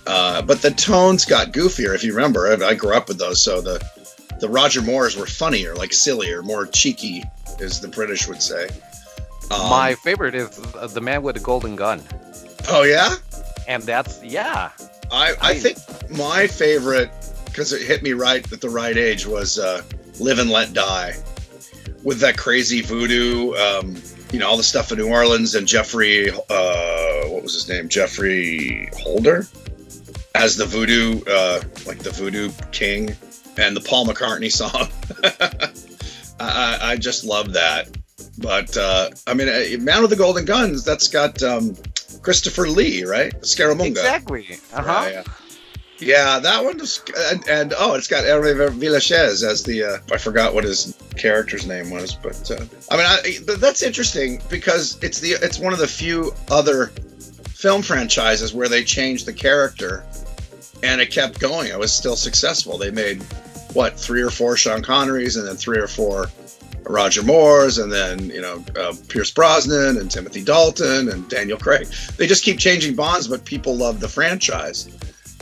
[0.05, 1.93] Uh, but the tones got goofier.
[1.93, 3.86] If you remember, I, I grew up with those, so the
[4.39, 7.23] the Roger Moores were funnier, like sillier, more cheeky
[7.60, 8.69] as the British would say.
[9.51, 10.49] Um, My favorite is
[10.93, 12.01] the man with the golden gun.
[12.69, 13.15] Oh yeah,
[13.67, 14.71] and that's yeah.
[15.12, 15.77] I I, I think
[16.10, 17.10] my favorite
[17.45, 19.81] because it hit me right at the right age was uh,
[20.19, 21.13] "Live and Let Die,"
[22.03, 23.53] with that crazy voodoo.
[23.55, 23.95] Um,
[24.33, 27.88] you know all the stuff in New Orleans and Jeffrey, Uh, what was his name?
[27.88, 29.47] Geoffrey Holder
[30.36, 33.15] as the voodoo, uh, like the voodoo king,
[33.57, 34.89] and the Paul McCartney song.
[36.39, 37.88] I, I just love that.
[38.38, 40.84] But uh, I mean, uh, Man with the Golden Guns.
[40.84, 41.76] That's got um,
[42.21, 43.34] Christopher Lee, right?
[43.41, 43.88] Scaramanga.
[43.88, 44.60] Exactly.
[44.73, 45.10] Uh huh.
[45.12, 45.23] Yeah,
[46.00, 46.39] yeah.
[46.39, 46.78] that one.
[46.78, 49.84] Was, and, and, oh, it's got Hervé Villechaize as the.
[49.84, 54.41] Uh, I forgot what his character's name was, but uh, I mean, I, that's interesting
[54.50, 56.88] because it's the it's one of the few other
[57.50, 60.04] film franchises where they changed the character,
[60.84, 61.69] and it kept going.
[61.69, 62.78] It was still successful.
[62.78, 63.23] They made
[63.73, 66.28] what three or four Sean Connerys, and then three or four
[66.89, 71.88] Roger Moores, and then you know uh, Pierce Brosnan and Timothy Dalton and Daniel Craig.
[72.17, 74.89] They just keep changing Bonds, but people love the franchise,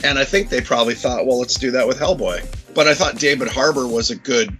[0.04, 2.44] and I think they probably thought, well, let's do that with Hellboy.
[2.74, 4.56] But I thought David Harbour was a good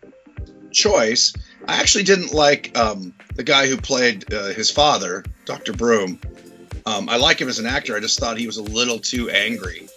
[0.72, 1.34] choice.
[1.68, 6.20] I actually didn't like um, the guy who played uh, his father, Doctor Broom.
[6.86, 7.96] Um, I like him as an actor.
[7.96, 9.88] I just thought he was a little too angry.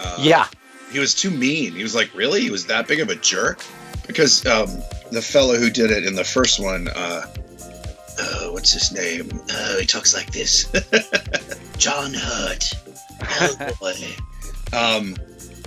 [0.00, 0.46] Uh, yeah,
[0.92, 1.72] he was too mean.
[1.72, 2.42] He was like, really?
[2.42, 3.64] He was that big of a jerk?
[4.08, 4.68] Because um,
[5.12, 7.26] the fellow who did it in the first one, uh,
[8.18, 9.30] uh, what's his name?
[9.52, 10.64] Uh, he talks like this.
[11.78, 12.72] John Hurt.
[13.20, 14.20] Hellboy.
[14.72, 15.16] um,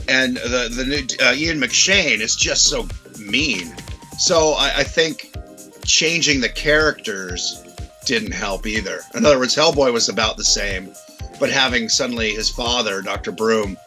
[0.10, 2.88] and the the new uh, Ian McShane is just so
[3.19, 3.73] mean.
[4.17, 5.34] So I, I think
[5.86, 7.63] changing the characters
[8.06, 9.01] didn't help either.
[9.13, 10.91] In other words, Hellboy was about the same,
[11.39, 13.32] but having suddenly his father, Dr.
[13.32, 13.77] Broom,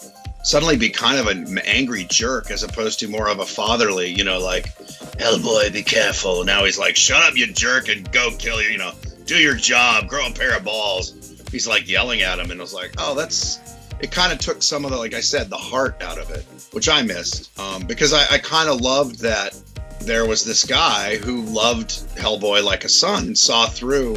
[0.44, 4.22] suddenly be kind of an angry jerk as opposed to more of a fatherly, you
[4.22, 4.76] know, like
[5.16, 6.44] Hellboy, be careful.
[6.44, 8.68] Now he's like, shut up, you jerk, and go kill you.
[8.68, 8.92] You know,
[9.24, 11.42] do your job, grow a pair of balls.
[11.50, 13.60] He's like yelling at him, and I was like, oh, that's.
[14.00, 16.44] It kind of took some of the, like I said, the heart out of it,
[16.72, 19.58] which I missed um, because I, I kind of loved that
[20.00, 24.16] there was this guy who loved Hellboy like a son, and saw through,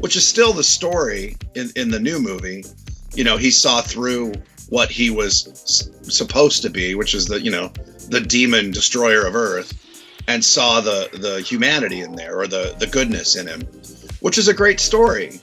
[0.00, 2.64] which is still the story in, in the new movie.
[3.14, 4.32] You know, he saw through
[4.68, 7.68] what he was s- supposed to be, which is the, you know,
[8.08, 9.72] the demon destroyer of Earth,
[10.28, 13.62] and saw the the humanity in there or the the goodness in him,
[14.20, 15.40] which is a great story.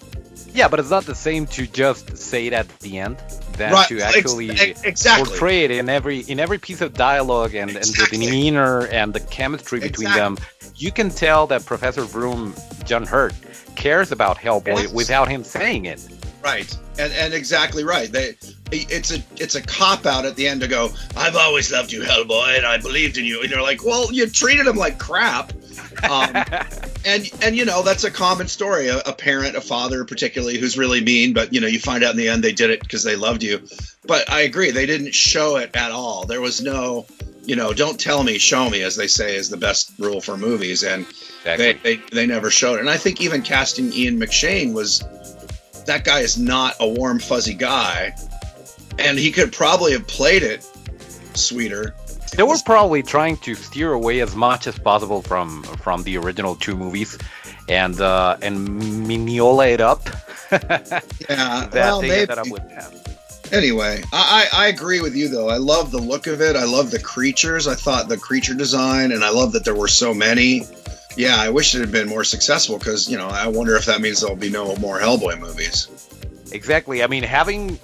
[0.54, 3.18] Yeah, but it's not the same to just say it at the end
[3.58, 3.88] than right.
[3.88, 5.30] to actually Ex- exactly.
[5.30, 8.18] portray it in every in every piece of dialogue and, exactly.
[8.18, 10.36] and the demeanor and the chemistry between exactly.
[10.36, 10.72] them.
[10.76, 12.54] You can tell that Professor Broom,
[12.86, 13.34] John Hurt,
[13.76, 14.94] cares about Hellboy yes.
[14.94, 16.06] without him saying it.
[16.44, 18.12] Right, and and exactly right.
[18.12, 18.36] They,
[18.78, 20.92] it's a it's a cop out at the end to go.
[21.16, 23.42] I've always loved you, Hellboy, and I believed in you.
[23.42, 25.54] And you're like, well, you treated him like crap.
[26.04, 26.36] Um,
[27.06, 28.88] and and you know that's a common story.
[28.88, 32.12] A, a, parent, a father, particularly, who's really mean, but you know you find out
[32.12, 33.62] in the end they did it because they loved you.
[34.06, 36.26] But I agree, they didn't show it at all.
[36.26, 37.06] There was no,
[37.46, 40.38] you know, don't tell me, show me, as they say is the best rule for
[40.38, 41.06] movies, and
[41.46, 41.74] exactly.
[41.74, 42.82] they, they they never showed it.
[42.82, 45.04] And I think even casting Ian McShane was
[45.86, 48.16] that guy is not a warm fuzzy guy,
[49.00, 50.68] and he could probably have played it
[51.34, 51.96] sweeter.
[52.36, 56.56] They were probably trying to steer away as much as possible from from the original
[56.56, 57.18] two movies,
[57.70, 58.68] and uh, and
[59.08, 60.10] Mignola it up.
[61.30, 62.34] yeah, well, maybe.
[63.52, 65.50] Anyway, I, I agree with you though.
[65.50, 66.56] I love the look of it.
[66.56, 67.68] I love the creatures.
[67.68, 70.64] I thought the creature design, and I love that there were so many
[71.16, 74.02] yeah, I wish it had been more successful because you know I wonder if that
[74.02, 75.88] means there'll be no more Hellboy movies.
[76.52, 77.04] Exactly.
[77.04, 77.80] I mean, having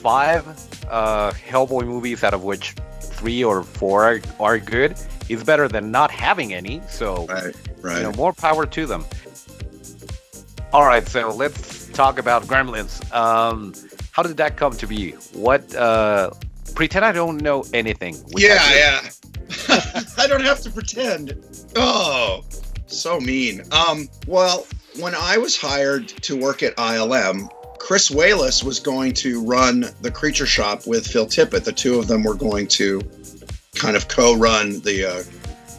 [0.00, 0.46] five
[0.88, 5.90] uh, Hellboy movies, out of which three or four are, are good, is better than
[5.90, 6.80] not having any.
[6.88, 7.96] So, right, right.
[7.98, 9.04] you know, more power to them.
[10.72, 13.12] All right, so let's talk about Gremlins.
[13.12, 13.74] Um,
[14.12, 15.12] how did that come to be?
[15.32, 15.74] What?
[15.74, 16.30] Uh,
[16.74, 18.16] pretend I don't know anything.
[18.36, 19.10] Yeah, I yeah.
[20.18, 21.34] I don't have to pretend.
[21.76, 22.44] Oh,
[22.86, 23.62] so mean.
[23.72, 24.66] Um, well,
[24.98, 27.48] when I was hired to work at ILM,
[27.80, 31.64] Chris Walas was going to run the creature shop with Phil Tippett.
[31.64, 33.00] The two of them were going to
[33.74, 35.22] kind of co run the uh,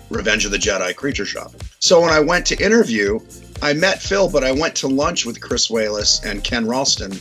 [0.09, 1.53] Revenge of the Jedi creature shop.
[1.79, 3.19] So when I went to interview,
[3.61, 7.13] I met Phil, but I went to lunch with Chris Walas and Ken Ralston.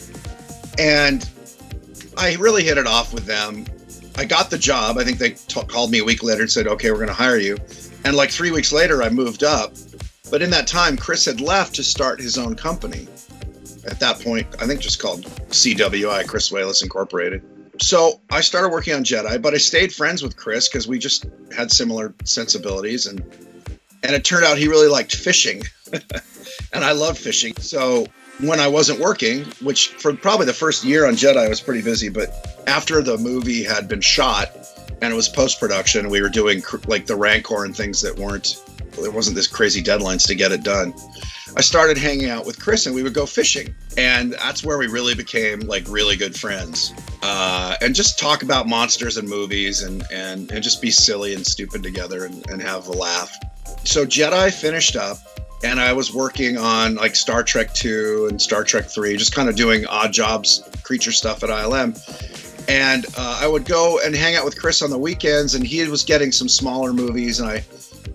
[0.78, 1.28] And
[2.16, 3.66] I really hit it off with them.
[4.16, 4.96] I got the job.
[4.98, 7.14] I think they t- called me a week later and said, okay, we're going to
[7.14, 7.58] hire you.
[8.04, 9.74] And like three weeks later, I moved up.
[10.30, 13.06] But in that time, Chris had left to start his own company.
[13.86, 17.42] At that point, I think just called CWI, Chris Walas Incorporated.
[17.80, 21.26] So I started working on Jedi, but I stayed friends with Chris because we just
[21.56, 23.20] had similar sensibilities, and
[24.02, 25.62] and it turned out he really liked fishing,
[26.72, 27.54] and I love fishing.
[27.56, 28.06] So
[28.40, 31.82] when I wasn't working, which for probably the first year on Jedi I was pretty
[31.82, 34.54] busy, but after the movie had been shot,
[35.02, 36.08] and it was post production.
[36.08, 38.62] We were doing like the Rancor and things that weren't
[39.00, 40.92] there wasn't this crazy deadlines to get it done.
[41.56, 44.86] I started hanging out with Chris and we would go fishing, and that's where we
[44.86, 50.04] really became like really good friends, uh, and just talk about monsters and movies and
[50.12, 53.36] and and just be silly and stupid together and, and have a laugh.
[53.84, 55.18] So Jedi finished up,
[55.64, 59.48] and I was working on like Star Trek two and Star Trek three, just kind
[59.48, 61.96] of doing odd jobs, creature stuff at ILM
[62.68, 65.86] and uh, I would go and hang out with Chris on the weekends, and he
[65.88, 67.64] was getting some smaller movies, and I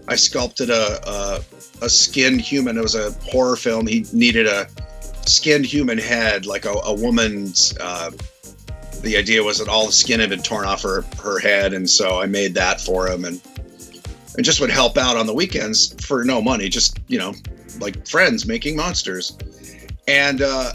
[0.08, 1.41] I sculpted a a,
[1.82, 2.78] a skinned human.
[2.78, 3.88] It was a horror film.
[3.88, 4.68] He needed a
[5.26, 7.76] skinned human head, like a, a woman's.
[7.80, 8.12] Uh,
[9.02, 11.89] the idea was that all the skin had been torn off her her head, and
[11.89, 13.41] so I made that for him, and
[14.36, 17.34] and just would help out on the weekends for no money, just you know,
[17.80, 19.38] like friends making monsters,
[20.08, 20.74] and uh,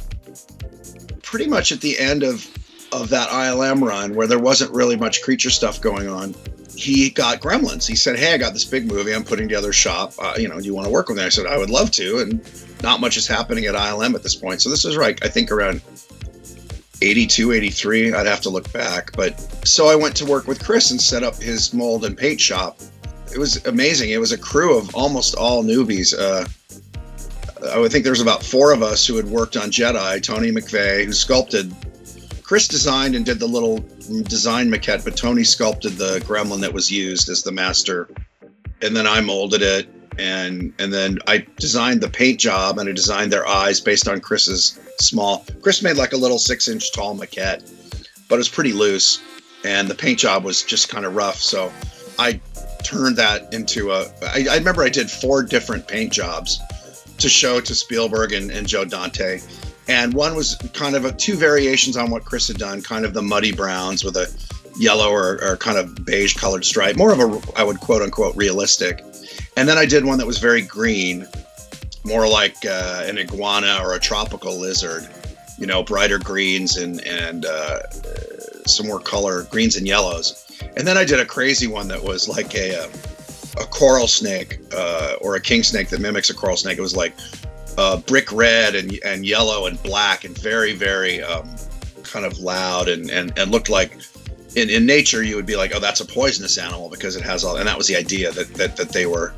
[1.23, 2.47] pretty much at the end of
[2.93, 6.35] of that ILM run where there wasn't really much creature stuff going on,
[6.81, 7.87] he got Gremlins.
[7.87, 9.14] He said, "Hey, I got this big movie.
[9.14, 10.14] I'm putting together shop.
[10.19, 11.90] Uh, you know, do you want to work with me?" I said, "I would love
[11.93, 12.40] to." And
[12.83, 14.62] not much is happening at ILM at this point.
[14.62, 15.19] So this is right.
[15.23, 15.83] I think around
[17.03, 18.12] 82, 83.
[18.12, 19.12] I'd have to look back.
[19.12, 22.40] But so I went to work with Chris and set up his mold and paint
[22.40, 22.79] shop.
[23.33, 24.11] It was amazing.
[24.11, 26.14] It was a crew of almost all newbies.
[26.19, 26.47] Uh,
[27.69, 30.23] I would think there was about four of us who had worked on Jedi.
[30.23, 31.75] Tony McVey, who sculpted
[32.50, 33.78] Chris designed and did the little
[34.24, 38.08] design maquette, but Tony sculpted the gremlin that was used as the master.
[38.82, 42.92] And then I molded it and and then I designed the paint job and I
[42.92, 45.46] designed their eyes based on Chris's small.
[45.62, 47.62] Chris made like a little six inch tall maquette,
[48.28, 49.22] but it was pretty loose,
[49.64, 51.36] and the paint job was just kind of rough.
[51.36, 51.72] So
[52.18, 52.40] I
[52.82, 54.06] turned that into a.
[54.24, 56.58] I, I remember I did four different paint jobs
[57.18, 59.38] to show to Spielberg and, and Joe Dante.
[59.88, 63.12] And one was kind of a, two variations on what Chris had done, kind of
[63.12, 64.33] the muddy browns with a
[64.79, 68.37] yellow or, or kind of beige colored stripe, more of a, I would quote unquote,
[68.37, 69.05] realistic.
[69.57, 71.27] And then I did one that was very green,
[72.05, 75.09] more like uh, an iguana or a tropical lizard,
[75.59, 77.90] you know, brighter greens and, and uh,
[78.66, 80.47] some more color, greens and yellows.
[80.77, 82.85] And then I did a crazy one that was like a, a,
[83.61, 86.79] a coral snake uh, or a king snake that mimics a coral snake.
[86.79, 87.14] It was like
[87.78, 91.48] uh, brick red and, and yellow and black and very, very um,
[92.02, 93.98] kind of loud and, and, and looked like
[94.56, 97.44] in, in nature you would be like, oh, that's a poisonous animal because it has
[97.44, 97.56] all.
[97.56, 99.33] And that was the idea that, that, that they were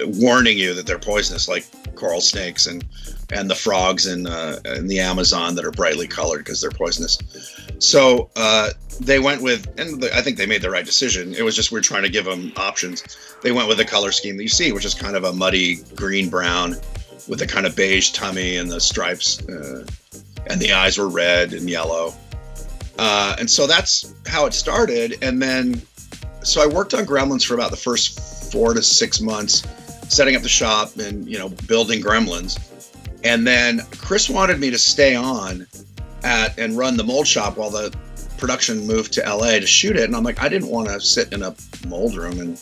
[0.00, 2.84] warning you that they're poisonous, like coral snakes and
[3.30, 7.18] and the frogs in uh, in the Amazon that are brightly colored because they're poisonous.
[7.78, 11.34] So uh, they went with, and I think they made the right decision.
[11.34, 13.04] It was just we're trying to give them options.
[13.42, 15.76] They went with the color scheme that you see, which is kind of a muddy
[15.94, 16.76] green brown
[17.28, 19.84] with a kind of beige tummy and the stripes, uh,
[20.46, 22.14] and the eyes were red and yellow.
[22.98, 25.18] Uh, and so that's how it started.
[25.22, 25.80] And then,
[26.42, 29.62] so I worked on Gremlins for about the first four to six months,
[30.08, 32.58] setting up the shop and you know building Gremlins.
[33.24, 35.66] And then Chris wanted me to stay on
[36.24, 37.94] at and run the mold shop while the
[38.38, 40.04] production moved to LA to shoot it.
[40.04, 41.54] And I'm like, I didn't want to sit in a
[41.86, 42.60] mold room and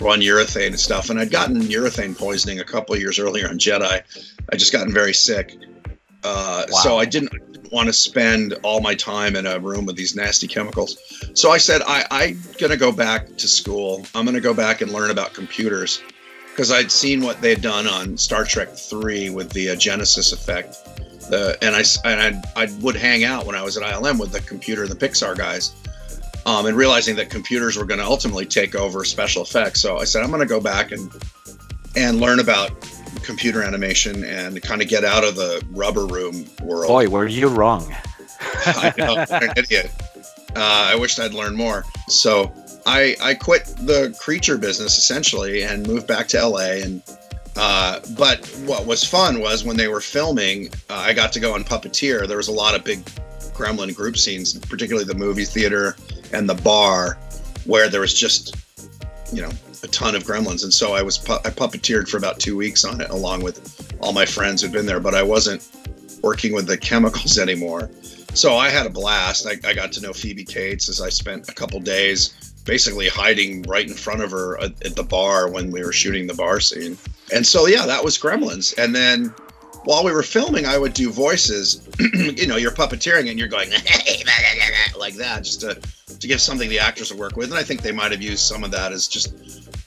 [0.00, 1.10] run urethane and stuff.
[1.10, 4.02] And I'd gotten urethane poisoning a couple years earlier on Jedi.
[4.50, 5.56] I just gotten very sick.
[6.24, 6.78] Uh, wow.
[6.82, 7.32] So I didn't
[7.72, 10.96] want to spend all my time in a room with these nasty chemicals.
[11.34, 14.06] So I said, I, I'm going to go back to school.
[14.14, 16.02] I'm going to go back and learn about computers
[16.50, 20.76] because I'd seen what they'd done on Star Trek 3 with the uh, Genesis effect.
[21.30, 24.32] The, and I and I, I would hang out when I was at ILM with
[24.32, 25.74] the computer, the Pixar guys,
[26.48, 29.82] um, and realizing that computers were going to ultimately take over special effects.
[29.82, 31.12] So I said, I'm going to go back and
[31.94, 32.70] and learn about
[33.22, 36.88] computer animation and kind of get out of the rubber room world.
[36.88, 37.94] Boy, were you wrong.
[38.40, 39.90] I know, an idiot.
[40.56, 41.84] Uh, I wished I'd learned more.
[42.08, 42.54] So
[42.86, 46.80] I, I quit the creature business essentially and moved back to LA.
[46.82, 47.02] And
[47.56, 51.54] uh, but what was fun was when they were filming, uh, I got to go
[51.54, 52.26] on Puppeteer.
[52.26, 53.04] There was a lot of big
[53.52, 55.96] Gremlin group scenes, particularly the movie theater
[56.32, 57.18] and the bar,
[57.64, 58.56] where there was just
[59.32, 59.50] you know
[59.82, 60.64] a ton of gremlins.
[60.64, 63.96] And so i was pu- i puppeteered for about two weeks on it along with
[64.00, 65.68] all my friends who'd been there but i wasn't
[66.22, 67.90] working with the chemicals anymore.
[68.34, 69.46] So i had a blast.
[69.46, 73.62] I, I got to know phoebe cates as i spent a couple days basically hiding
[73.62, 76.60] right in front of her at, at the bar when we were shooting the bar
[76.60, 76.98] scene.
[77.32, 78.76] And so yeah that was gremlins.
[78.78, 79.34] And then
[79.88, 81.80] while we were filming, I would do voices.
[81.98, 83.70] you know, you're puppeteering and you're going
[84.98, 85.80] like that, just to
[86.20, 87.48] to give something the actors to work with.
[87.48, 89.32] And I think they might have used some of that as just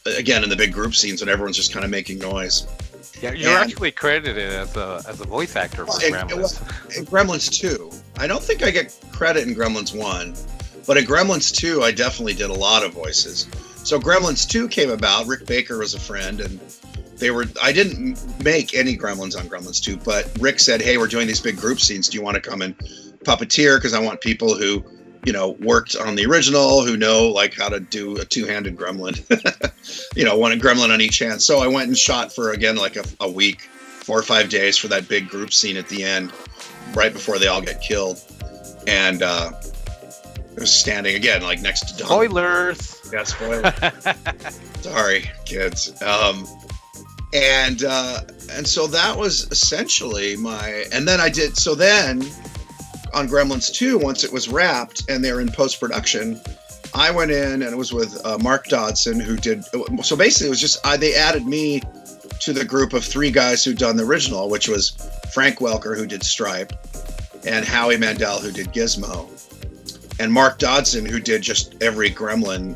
[0.07, 2.65] again in the big group scenes when everyone's just kind of making noise.
[3.21, 6.97] Yeah, you're and, actually credited as a as a voice actor for Gremlins.
[6.97, 10.33] In Gremlins two, I don't think I get credit in Gremlins one,
[10.87, 13.47] but in Gremlins two, I definitely did a lot of voices.
[13.83, 15.27] So Gremlins two came about.
[15.27, 16.59] Rick Baker was a friend, and
[17.17, 17.45] they were.
[17.61, 21.39] I didn't make any Gremlins on Gremlins two, but Rick said, "Hey, we're doing these
[21.39, 22.09] big group scenes.
[22.09, 22.77] Do you want to come and
[23.25, 23.77] puppeteer?
[23.77, 24.83] Because I want people who."
[25.25, 29.15] you know, worked on the original, who know like how to do a two-handed gremlin,
[30.15, 31.41] you know, one gremlin on each hand.
[31.41, 34.77] So I went and shot for again like a, a, week, four or five days
[34.77, 36.33] for that big group scene at the end,
[36.93, 38.19] right before they all get killed,
[38.87, 42.07] and uh, I was standing again like next to Don.
[42.07, 43.00] Spoilers.
[43.11, 43.73] Yeah, spoilers.
[44.81, 46.01] Sorry, kids.
[46.01, 46.47] Um,
[47.33, 48.21] and uh,
[48.51, 50.85] and so that was essentially my.
[50.91, 52.21] And then I did so then
[53.13, 56.39] on Gremlins 2, once it was wrapped and they're in post production,
[56.93, 59.63] I went in and it was with uh, Mark Dodson, who did.
[60.03, 61.81] So basically, it was just I, they added me
[62.41, 64.91] to the group of three guys who'd done the original, which was
[65.33, 66.73] Frank Welker, who did Stripe,
[67.45, 69.29] and Howie Mandel, who did Gizmo,
[70.19, 72.75] and Mark Dodson, who did just every Gremlin,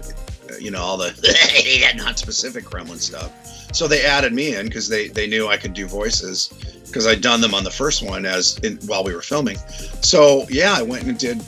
[0.59, 3.31] you know, all the not specific Gremlin stuff.
[3.73, 6.49] So they added me in because they they knew I could do voices
[6.85, 9.57] because I'd done them on the first one as in, while we were filming.
[10.01, 11.43] So yeah, I went and did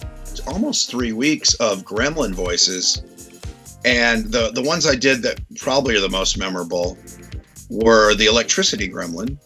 [0.46, 3.02] almost three weeks of Gremlin voices,
[3.86, 6.98] and the the ones I did that probably are the most memorable
[7.70, 9.38] were the Electricity Gremlin,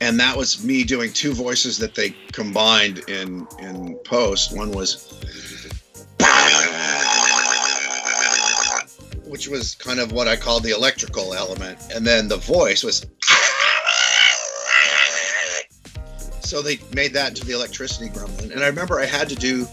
[0.00, 4.56] and that was me doing two voices that they combined in in post.
[4.56, 5.06] One was
[9.40, 13.06] which was kind of what I called the electrical element, and then the voice was
[16.40, 18.52] so they made that into the electricity gremlin.
[18.52, 19.66] And I remember I had to do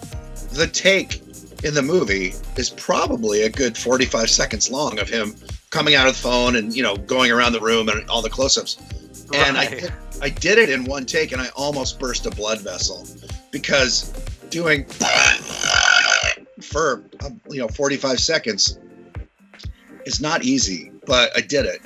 [0.53, 1.22] the take
[1.65, 5.36] in the movie is probably a good 45 seconds long of him
[5.70, 8.30] coming out of the phone and you know going around the room and all the
[8.30, 8.78] close-ups.
[9.34, 9.47] Right.
[9.49, 9.89] And I
[10.22, 13.05] I did it in one take and I almost burst a blood vessel
[13.51, 14.13] because
[14.49, 14.86] doing
[16.61, 18.80] for um, you know 45 seconds
[20.08, 21.82] is not easy, but I did it.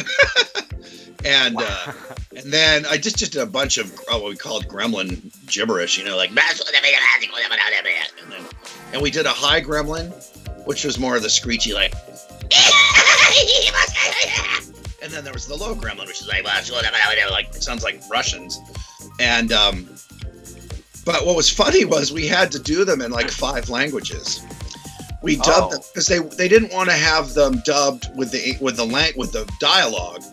[1.25, 1.93] and uh,
[2.35, 5.97] and then I just just did a bunch of oh, what we called gremlin gibberish,
[5.97, 6.31] you know, like
[8.23, 8.43] and then
[8.93, 10.13] and we did a high gremlin,
[10.65, 11.93] which was more of the screechy like.
[15.01, 16.43] and then there was the low gremlin, which is like
[17.31, 18.59] like sounds like Russians,
[19.19, 19.89] and um,
[21.05, 24.41] but what was funny was we had to do them in like five languages.
[25.21, 25.69] We dubbed oh.
[25.69, 29.13] them because they they didn't want to have them dubbed with the with the lang-
[29.17, 30.23] with the dialogue.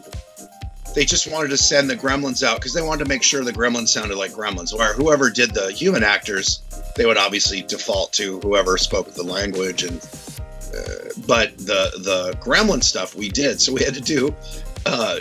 [0.94, 3.52] They just wanted to send the gremlins out because they wanted to make sure the
[3.52, 4.72] gremlins sounded like gremlins.
[4.72, 6.60] Or whoever did the human actors,
[6.96, 9.82] they would obviously default to whoever spoke the language.
[9.82, 9.96] And
[10.74, 14.34] uh, but the the gremlin stuff we did, so we had to do
[14.86, 15.20] uh,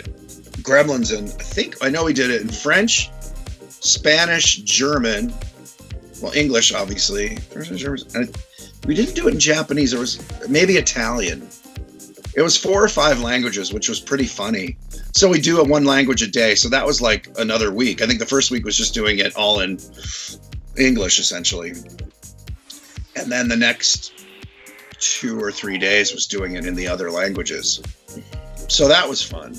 [0.62, 3.10] gremlins, and I think I know we did it in French,
[3.68, 5.32] Spanish, German,
[6.22, 7.38] well, English, obviously.
[8.86, 9.92] We didn't do it in Japanese.
[9.92, 11.48] It was maybe Italian.
[12.34, 14.76] It was four or five languages, which was pretty funny.
[15.12, 16.54] So we do a one language a day.
[16.54, 18.00] So that was like another week.
[18.00, 19.78] I think the first week was just doing it all in
[20.76, 21.70] English, essentially.
[23.16, 24.12] And then the next
[25.00, 27.82] two or three days was doing it in the other languages.
[28.68, 29.54] So that was fun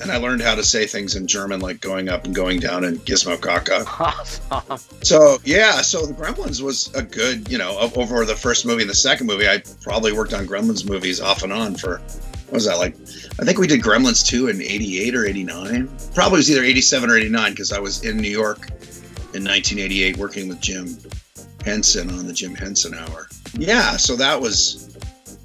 [0.00, 2.84] and I learned how to say things in German, like going up and going down
[2.84, 3.84] in Gizmo Kaka.
[3.86, 4.78] Awesome.
[5.02, 8.90] So yeah, so the Gremlins was a good, you know, over the first movie and
[8.90, 9.48] the second movie.
[9.48, 12.00] I probably worked on Gremlins movies off and on for
[12.46, 12.94] what was that like?
[13.40, 15.90] I think we did Gremlins two in '88 or '89.
[16.14, 18.68] Probably was either '87 or '89 because I was in New York
[19.34, 20.96] in 1988 working with Jim
[21.64, 23.28] Henson on the Jim Henson Hour.
[23.54, 24.93] Yeah, so that was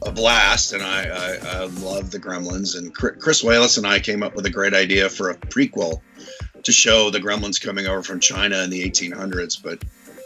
[0.02, 2.78] a blast, and I, I, I love the Gremlins.
[2.78, 6.02] And Chris Walas and I came up with a great idea for a prequel
[6.64, 9.84] to show the Gremlins coming over from China in the 1800s, but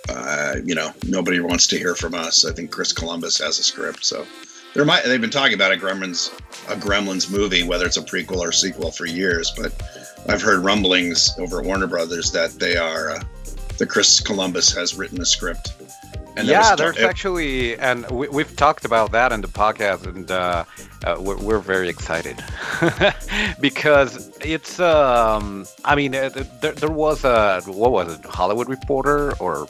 [0.09, 2.45] uh, you know nobody wants to hear from us.
[2.45, 4.25] I think Chris Columbus has a script, so
[4.73, 6.33] there might they've been talking about a Gremlins
[6.69, 9.51] a Gremlins movie, whether it's a prequel or sequel, for years.
[9.55, 9.73] But
[10.27, 13.23] I've heard rumblings over at Warner Brothers that they are uh,
[13.77, 15.73] the Chris Columbus has written a script
[16.41, 20.65] yeah, there's actually, and we, have talked about that in the podcast, and uh,
[21.05, 22.43] uh, we're, we're, very excited
[23.59, 24.79] because it's.
[24.79, 26.29] Um, I mean, uh,
[26.61, 29.67] there, there was a what was it, Hollywood Reporter or.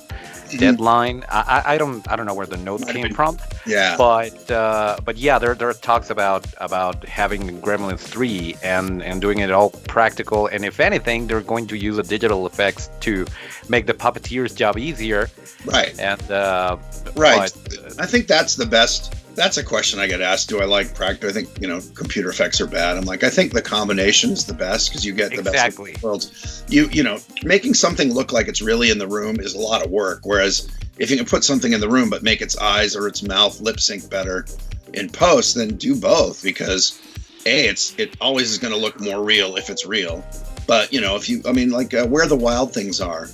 [0.59, 1.23] Deadline?
[1.29, 3.37] I, I don't I don't know where the note came been, from.
[3.65, 3.95] Yeah.
[3.97, 9.21] But uh, but yeah, there there are talks about about having Gremlins three and and
[9.21, 13.25] doing it all practical, and if anything, they're going to use the digital effects to
[13.69, 15.29] make the puppeteers' job easier
[15.65, 15.97] Right.
[15.99, 16.77] And uh,
[17.15, 17.51] right.
[17.53, 19.13] But, I think that's the best.
[19.35, 20.49] That's a question I get asked.
[20.49, 21.29] Do I like practice?
[21.29, 22.97] I think you know computer effects are bad.
[22.97, 25.93] I'm like, I think the combination is the best because you get the exactly.
[25.93, 26.63] best of worlds.
[26.67, 29.83] You you know, making something look like it's really in the room is a lot
[29.83, 30.21] of work.
[30.23, 30.69] Whereas
[30.99, 33.59] if you can put something in the room but make its eyes or its mouth
[33.59, 34.45] lip sync better
[34.93, 36.99] in post, then do both because
[37.45, 40.23] a it's it always is going to look more real if it's real.
[40.67, 43.27] But you know, if you, I mean, like uh, where the wild things are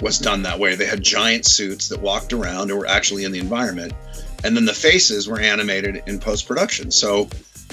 [0.00, 0.74] was done that way.
[0.74, 3.92] They had giant suits that walked around and were actually in the environment.
[4.44, 6.90] And then the faces were animated in post production.
[6.90, 7.28] So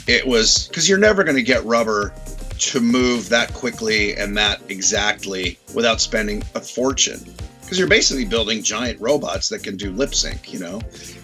[0.08, 2.14] it was because you're never going to get rubber
[2.58, 7.20] to move that quickly and that exactly without spending a fortune.
[7.62, 10.82] Because you're basically building giant robots that can do lip sync you know?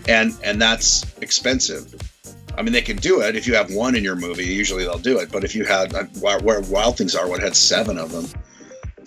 [0.08, 1.94] And and that's expensive.
[2.58, 3.36] I mean they can do it.
[3.36, 5.32] If you have one in your movie usually they'll do it.
[5.32, 6.06] But if you had uh,
[6.40, 8.28] where wild things are what had seven of them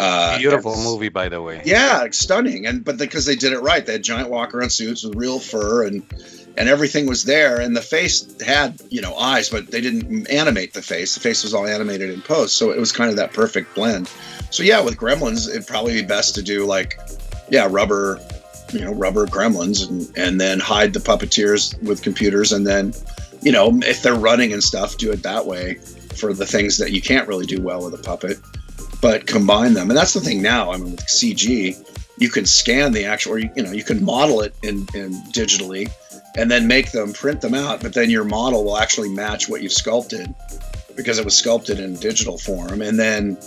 [0.00, 1.60] uh, Beautiful movie, by the way.
[1.62, 5.04] Yeah, stunning, and but because they did it right, they had giant walk around suits
[5.04, 6.02] with real fur and
[6.56, 10.72] and everything was there, and the face had you know eyes, but they didn't animate
[10.72, 11.14] the face.
[11.14, 14.10] The face was all animated in post, so it was kind of that perfect blend.
[14.50, 16.98] So yeah, with Gremlins, it'd probably be best to do like
[17.50, 18.18] yeah, rubber,
[18.72, 22.94] you know, rubber Gremlins, and and then hide the puppeteers with computers, and then
[23.42, 25.74] you know if they're running and stuff, do it that way
[26.14, 28.38] for the things that you can't really do well with a puppet
[29.00, 29.90] but combine them.
[29.90, 30.72] And that's the thing now.
[30.72, 31.76] I mean, with CG,
[32.18, 35.12] you can scan the actual, or you, you know, you can model it in, in
[35.32, 35.90] digitally,
[36.36, 37.80] and then make them print them out.
[37.80, 40.34] But then your model will actually match what you've sculpted
[40.96, 43.38] because it was sculpted in digital form, and then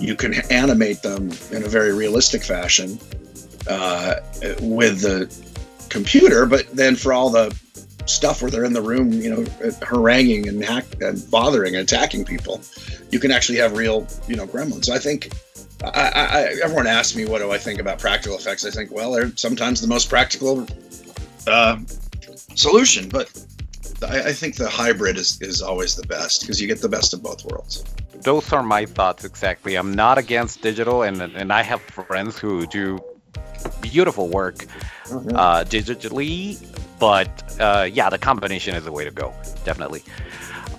[0.00, 2.98] you can animate them in a very realistic fashion
[3.68, 4.16] uh,
[4.60, 5.32] with the
[5.90, 6.46] computer.
[6.46, 7.54] But then for all the
[8.06, 9.44] stuff where they're in the room, you know,
[9.82, 12.60] haranguing and, hack, and bothering and attacking people.
[13.10, 14.88] You can actually have real, you know, gremlins.
[14.88, 15.32] I think
[15.82, 18.64] I, I, everyone asks me what do I think about practical effects.
[18.64, 20.66] I think well, they're sometimes the most practical
[21.46, 21.78] uh,
[22.54, 23.08] solution.
[23.08, 23.30] But
[24.02, 27.14] I, I think the hybrid is, is always the best because you get the best
[27.14, 27.84] of both worlds.
[28.22, 29.74] Those are my thoughts exactly.
[29.74, 32.98] I'm not against digital, and and I have friends who do
[33.80, 34.66] beautiful work
[35.04, 35.36] mm-hmm.
[35.36, 36.58] uh, digitally.
[36.98, 39.32] But uh, yeah, the combination is the way to go,
[39.64, 40.02] definitely.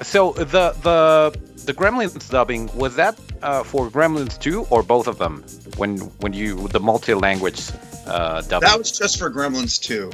[0.02, 5.18] So the the the Gremlins dubbing was that uh, for Gremlins 2 or both of
[5.18, 5.44] them?
[5.78, 7.72] When when you the multi-language
[8.06, 8.68] uh, dubbing?
[8.68, 10.12] That was just for Gremlins 2.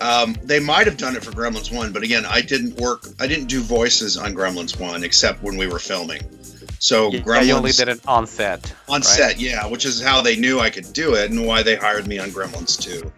[0.00, 3.04] Um, they might have done it for Gremlins 1, but again, I didn't work.
[3.18, 6.22] I didn't do voices on Gremlins 1 except when we were filming.
[6.78, 8.72] So yeah, Gremlins, only did it on set.
[8.88, 9.04] On right?
[9.04, 12.06] set, yeah, which is how they knew I could do it and why they hired
[12.06, 13.12] me on Gremlins 2.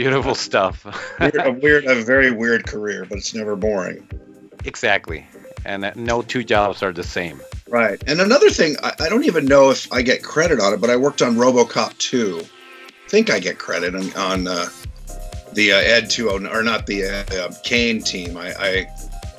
[0.00, 0.86] Beautiful stuff.
[1.20, 4.08] weird, a weird, a very weird career, but it's never boring.
[4.64, 5.26] Exactly,
[5.66, 7.38] and no two jobs are the same.
[7.68, 10.80] Right, and another thing, I, I don't even know if I get credit on it,
[10.80, 12.40] but I worked on RoboCop 2.
[12.40, 14.70] I think I get credit on, on uh,
[15.52, 18.38] the uh, Ed 2 or not the uh, uh, Cain team.
[18.38, 18.86] I, I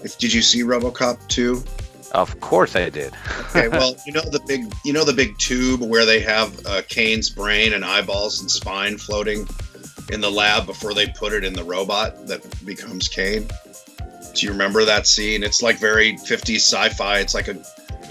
[0.03, 1.63] if, did you see RoboCop 2?
[2.11, 3.13] Of course I did.
[3.49, 6.83] okay, well, you know the big, you know the big tube where they have uh,
[6.87, 9.47] Cain's brain and eyeballs and spine floating
[10.11, 13.47] in the lab before they put it in the robot that becomes Cain.
[14.33, 15.43] Do you remember that scene?
[15.43, 17.19] It's like very 50s sci-fi.
[17.19, 17.61] It's like a,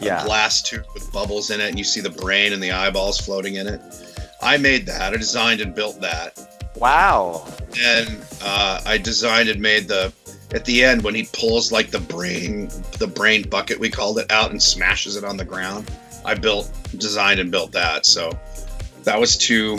[0.00, 0.22] yeah.
[0.22, 3.20] a glass tube with bubbles in it, and you see the brain and the eyeballs
[3.20, 3.80] floating in it.
[4.42, 5.12] I made that.
[5.12, 6.70] I designed and built that.
[6.76, 7.46] Wow.
[7.78, 10.12] And uh, I designed and made the
[10.52, 14.30] at the end when he pulls like the brain the brain bucket we called it
[14.30, 15.88] out and smashes it on the ground
[16.24, 18.30] i built designed and built that so
[19.04, 19.78] that was two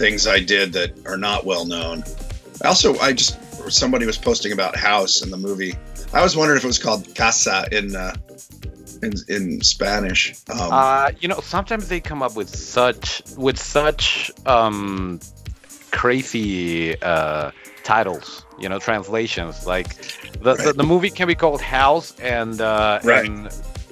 [0.00, 2.02] things i did that are not well known
[2.64, 3.38] also i just
[3.70, 5.74] somebody was posting about house in the movie
[6.12, 8.14] i was wondering if it was called casa in uh,
[9.02, 10.34] in, in Spanish.
[10.50, 15.20] Um, uh, you know, sometimes they come up with such with such um,
[15.90, 17.50] crazy uh,
[17.82, 19.96] titles you know translations like
[20.42, 20.64] the, right.
[20.66, 23.24] the, the, movie can be called house and uh right.
[23.24, 23.48] and,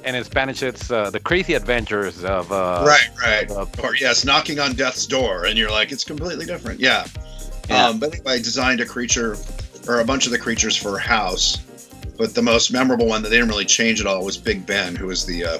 [0.08, 3.50] and in spanish it's uh, the crazy adventures of uh right right.
[3.50, 6.80] uh, or yes knocking on death's door and you're like it's completely different.
[6.80, 7.06] Yeah,
[7.68, 7.86] yeah.
[7.86, 9.36] um but anyway i designed a creature
[9.86, 11.58] or a bunch of the creatures for house
[12.16, 14.96] but the most memorable one that they didn't really change at all was big ben
[14.96, 15.58] who was the uh,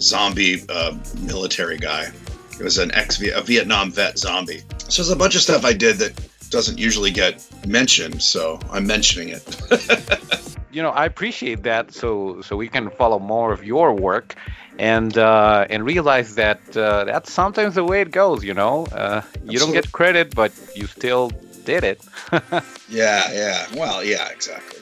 [0.00, 2.10] zombie uh, military guy.
[2.52, 4.62] It was an ex a vietnam vet zombie.
[4.88, 6.18] So there's a bunch of stuff i did that
[6.50, 9.42] doesn't usually get mentioned, so I'm mentioning it.
[10.70, 11.92] you know, I appreciate that.
[11.92, 14.34] So so we can follow more of your work,
[14.78, 18.44] and uh, and realize that uh, that's sometimes the way it goes.
[18.44, 21.30] You know, uh, you don't get credit, but you still
[21.64, 22.00] did it.
[22.88, 23.66] yeah, yeah.
[23.74, 24.80] Well, yeah, exactly.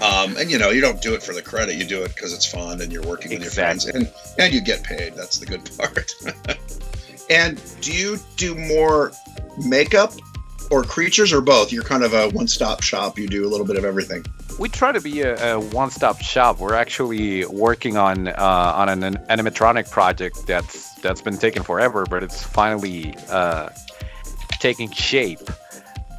[0.00, 1.76] Um, and you know, you don't do it for the credit.
[1.76, 3.92] You do it because it's fun and you're working with exactly.
[3.92, 5.14] your friends, and and you get paid.
[5.14, 6.14] That's the good part.
[7.28, 9.12] and do you do more
[9.66, 10.14] makeup
[10.70, 11.70] or creatures or both?
[11.70, 13.18] You're kind of a one-stop shop.
[13.18, 14.24] You do a little bit of everything.
[14.60, 16.60] We try to be a, a one-stop shop.
[16.60, 18.34] We're actually working on uh,
[18.76, 23.70] on an animatronic project that's that's been taking forever, but it's finally uh,
[24.58, 25.40] taking shape.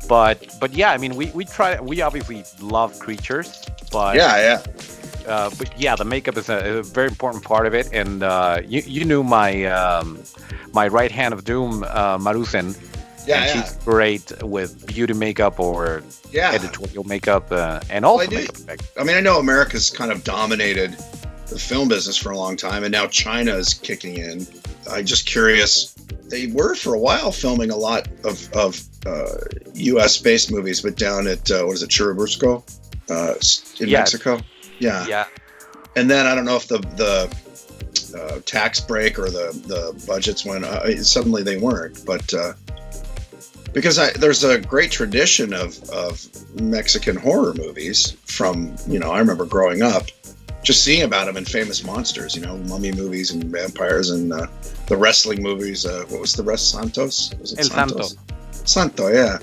[0.09, 1.79] But but yeah, I mean, we, we try.
[1.79, 4.63] We obviously love creatures, but yeah, yeah.
[5.27, 7.89] Uh, but yeah, the makeup is a, a, very important part of it.
[7.93, 10.19] And uh, you, you knew my um,
[10.73, 12.75] my right hand of doom, uh, Marusen,
[13.25, 13.63] yeah, and yeah.
[13.63, 16.51] she's great with beauty makeup or yeah.
[16.51, 18.91] editorial makeup uh, and also well, makeup effects.
[18.99, 20.95] I mean, I know America's kind of dominated
[21.47, 24.47] the film business for a long time, and now China is kicking in.
[24.89, 25.93] I'm just curious.
[26.29, 29.37] They were for a while filming a lot of, of uh,
[29.73, 30.17] U.S.
[30.17, 32.63] based movies, but down at uh, what is it, Churubusco,
[33.09, 33.35] uh,
[33.81, 33.99] in yeah.
[33.99, 34.39] Mexico.
[34.79, 35.05] Yeah.
[35.07, 35.25] Yeah.
[35.95, 40.45] And then I don't know if the the uh, tax break or the the budgets
[40.45, 40.63] went.
[40.63, 42.53] Uh, suddenly they weren't, but uh,
[43.73, 46.25] because I, there's a great tradition of, of
[46.61, 50.07] Mexican horror movies from, you know, I remember growing up
[50.63, 54.47] just seeing about them in famous monsters, you know, mummy movies and vampires and uh,
[54.87, 55.85] the wrestling movies.
[55.85, 56.71] Uh, what was the rest?
[56.71, 57.33] Santos?
[57.39, 58.15] Was it El Santos?
[58.15, 58.33] Santo.
[58.65, 59.39] Santo, yeah.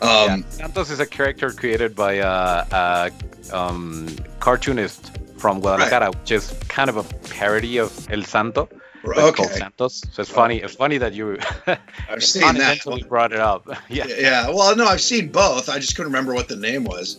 [0.00, 0.48] Um, yeah.
[0.48, 3.12] Santos is a character created by a, a
[3.52, 4.08] um,
[4.40, 6.14] cartoonist from Guadalajara, right.
[6.20, 8.68] which is kind of a parody of El Santo
[9.06, 9.44] okay.
[9.44, 10.02] Santos.
[10.12, 10.58] So it's funny.
[10.58, 11.38] It's funny that you
[12.08, 12.80] I've seen that.
[13.08, 13.68] brought it up.
[13.88, 14.06] yeah.
[14.06, 14.50] Yeah.
[14.50, 15.68] Well, no, I've seen both.
[15.68, 17.18] I just couldn't remember what the name was.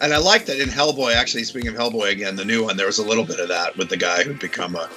[0.00, 1.14] And I like that in Hellboy.
[1.14, 3.76] Actually, speaking of Hellboy again, the new one, there was a little bit of that
[3.78, 4.90] with the guy who'd become a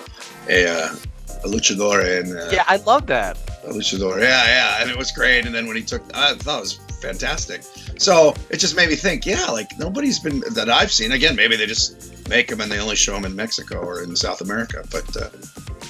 [0.49, 0.95] a, uh,
[1.43, 2.19] a luchador.
[2.19, 3.37] And uh, yeah, I love that.
[3.65, 4.19] A luchador.
[4.19, 5.45] Yeah, yeah, and it was great.
[5.45, 7.63] And then when he took, I thought it was fantastic.
[7.97, 11.11] So it just made me think, yeah, like nobody's been that I've seen.
[11.11, 14.15] Again, maybe they just make them and they only show them in Mexico or in
[14.15, 14.83] South America.
[14.91, 15.29] But uh,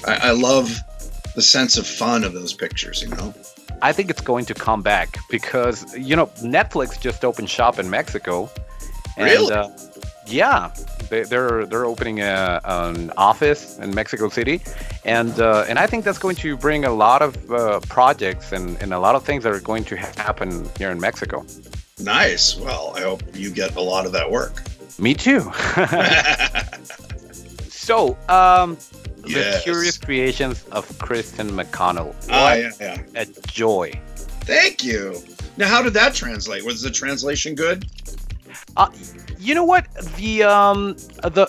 [0.06, 0.70] I, I love
[1.34, 3.34] the sense of fun of those pictures, you know?
[3.82, 7.88] I think it's going to come back because, you know, Netflix just opened shop in
[7.88, 8.50] Mexico
[9.16, 9.52] Really?
[9.52, 9.70] And, uh,
[10.26, 10.72] yeah,
[11.08, 14.60] they, they're they're opening a, an office in Mexico City,
[15.04, 18.80] and uh, and I think that's going to bring a lot of uh, projects and,
[18.80, 21.44] and a lot of things that are going to happen here in Mexico.
[21.98, 22.56] Nice.
[22.56, 24.62] Well, I hope you get a lot of that work.
[24.98, 25.40] Me too.
[27.68, 28.78] so, um,
[29.22, 32.06] the Curious Creations of Christine McConnell.
[32.08, 33.02] What Ah, yeah, yeah.
[33.14, 33.92] a joy.
[34.44, 35.20] Thank you.
[35.56, 36.64] Now, how did that translate?
[36.64, 37.86] Was the translation good?
[38.76, 38.88] Uh,
[39.38, 39.86] you know what?
[40.16, 41.46] The um the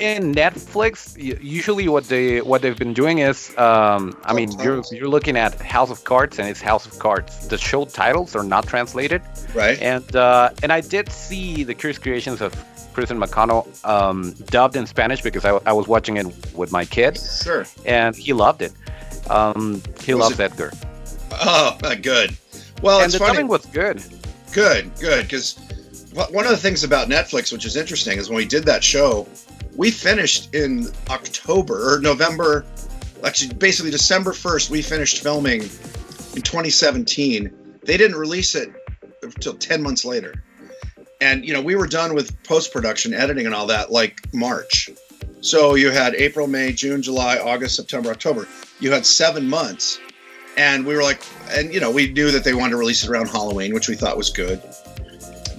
[0.00, 5.08] in Netflix usually what they what they've been doing is um I mean you're you're
[5.08, 7.48] looking at House of Cards and it's House of Cards.
[7.48, 9.22] The show titles are not translated,
[9.54, 9.80] Right.
[9.80, 12.52] and uh, and I did see the Curious Creations of
[12.94, 17.18] Christine McConnell um, dubbed in Spanish because I, I was watching it with my kid
[17.18, 17.66] Sure.
[17.84, 18.72] and he loved it.
[19.28, 20.72] Um, he loves it- Edgar,
[21.32, 22.36] Oh, good.
[22.82, 23.32] Well, and it's the funny.
[23.34, 24.02] dubbing was good.
[24.52, 25.24] Good, good.
[25.24, 25.58] Because
[26.12, 29.26] one of the things about Netflix, which is interesting, is when we did that show,
[29.76, 32.64] we finished in October or November,
[33.24, 37.50] actually, basically December 1st, we finished filming in 2017.
[37.82, 38.72] They didn't release it
[39.22, 40.34] until 10 months later.
[41.20, 44.90] And, you know, we were done with post production, editing, and all that like March.
[45.40, 48.48] So you had April, May, June, July, August, September, October.
[48.80, 50.00] You had seven months.
[50.56, 53.10] And we were like, and, you know, we knew that they wanted to release it
[53.10, 54.62] around Halloween, which we thought was good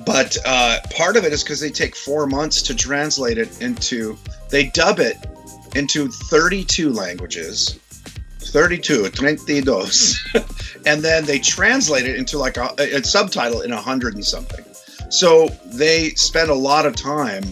[0.06, 4.18] but uh, part of it is because they take four months to translate it into
[4.50, 5.18] they dub it
[5.76, 7.80] into 32 languages
[8.40, 10.40] 32 32
[10.86, 14.64] and then they translate it into like a, a subtitle in a hundred and something
[15.10, 17.44] so they spend a lot of time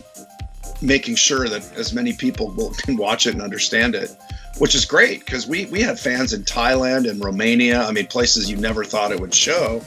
[0.81, 4.11] making sure that as many people will, can watch it and understand it
[4.59, 8.49] which is great because we we have fans in thailand and romania i mean places
[8.49, 9.81] you never thought it would show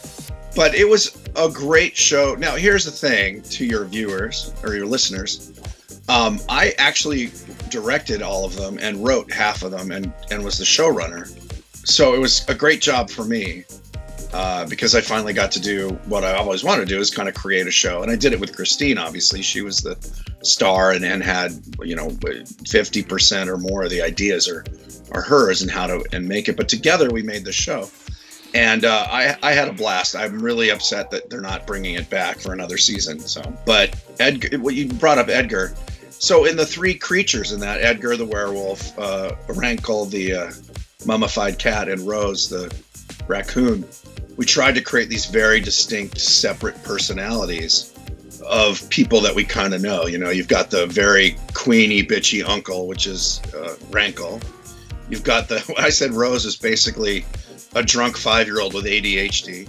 [0.57, 2.35] but it was a great show.
[2.35, 5.53] Now, here's the thing to your viewers or your listeners.
[6.09, 7.31] Um, I actually
[7.69, 11.29] directed all of them and wrote half of them and, and was the showrunner.
[11.87, 13.65] So it was a great job for me
[14.33, 17.29] uh, because I finally got to do what I always wanted to do is kind
[17.29, 18.03] of create a show.
[18.03, 19.43] And I did it with Christine, obviously.
[19.43, 19.97] She was the
[20.43, 21.53] star and, and had,
[21.83, 24.65] you know, 50% or more of the ideas are,
[25.13, 26.57] are hers and how to and make it.
[26.57, 27.89] But together we made the show
[28.57, 30.17] and uh, I, I had a blast.
[30.17, 33.21] I'm really upset that they're not bringing it back for another season.
[33.21, 35.75] So, but Edgar, what you brought up, Edgar.
[36.11, 40.53] So, in the three creatures in that, Edgar the werewolf, uh, Rankle the uh,
[41.05, 42.75] mummified cat, and Rose the
[43.29, 43.85] raccoon,
[44.37, 47.93] we tried to create these very distinct, separate personalities
[48.47, 50.07] of people that we kind of know.
[50.07, 54.41] You know, you've got the very queeny, bitchy uncle, which is uh, Rankle.
[55.09, 57.25] You've got the I said Rose is basically
[57.75, 59.69] a drunk five year old with ADHD.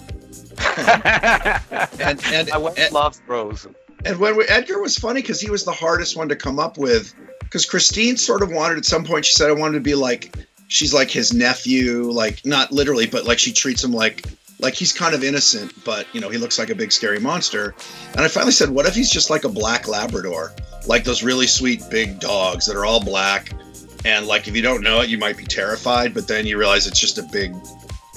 [1.99, 3.67] And and I and, loves Rose.
[4.05, 6.77] and when we, Edgar was funny because he was the hardest one to come up
[6.77, 7.13] with.
[7.39, 10.35] Because Christine sort of wanted at some point she said I wanted to be like
[10.67, 14.25] she's like his nephew, like not literally, but like she treats him like
[14.59, 17.75] like he's kind of innocent, but you know he looks like a big scary monster.
[18.11, 20.53] And I finally said, what if he's just like a black Labrador,
[20.87, 23.51] like those really sweet big dogs that are all black,
[24.05, 26.87] and like if you don't know it, you might be terrified, but then you realize
[26.87, 27.55] it's just a big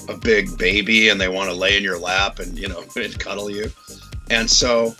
[0.09, 3.17] a big baby and they want to lay in your lap and you know and
[3.19, 3.71] cuddle you.
[4.29, 4.95] And so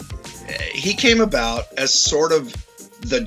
[0.47, 2.51] eh, he came about as sort of
[3.01, 3.21] the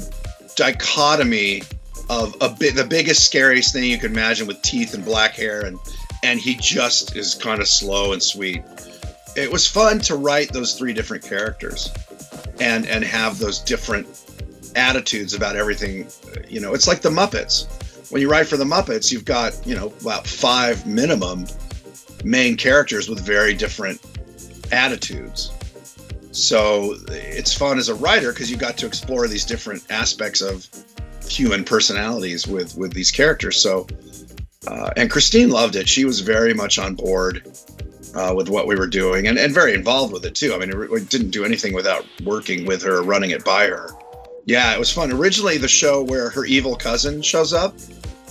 [0.57, 1.63] dichotomy
[2.11, 5.65] of a bit the biggest scariest thing you can imagine with teeth and black hair
[5.65, 5.79] and
[6.23, 8.63] and he just is kind of slow and sweet
[9.37, 11.91] it was fun to write those three different characters
[12.61, 14.07] and and have those different
[14.77, 16.07] attitudes about everything
[16.49, 17.67] you know it's like the muppets
[18.11, 21.47] when you write for the muppets you've got you know about five minimum
[22.25, 24.01] main characters with very different
[24.73, 25.53] attitudes.
[26.33, 30.69] So it's fun as a writer because you got to explore these different aspects of
[31.29, 33.61] human personalities with with these characters.
[33.61, 33.87] So,
[34.67, 35.89] uh, and Christine loved it.
[35.89, 37.47] She was very much on board
[38.15, 40.55] uh, with what we were doing and, and very involved with it too.
[40.55, 43.89] I mean, we didn't do anything without working with her, running it by her.
[44.47, 45.11] Yeah, it was fun.
[45.11, 47.75] Originally, the show where her evil cousin shows up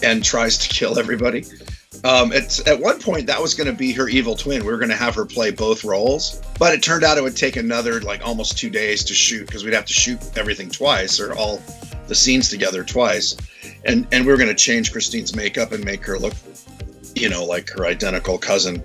[0.04, 1.46] and tries to kill everybody.
[2.04, 4.66] Um, it's at one point that was going to be her evil twin.
[4.66, 7.38] We were going to have her play both roles, but it turned out it would
[7.38, 11.20] take another like almost two days to shoot because we'd have to shoot everything twice
[11.20, 11.62] or all
[12.08, 13.36] the scenes together twice,
[13.86, 16.34] and and we were going to change Christine's makeup and make her look,
[17.16, 18.84] you know, like her identical cousin,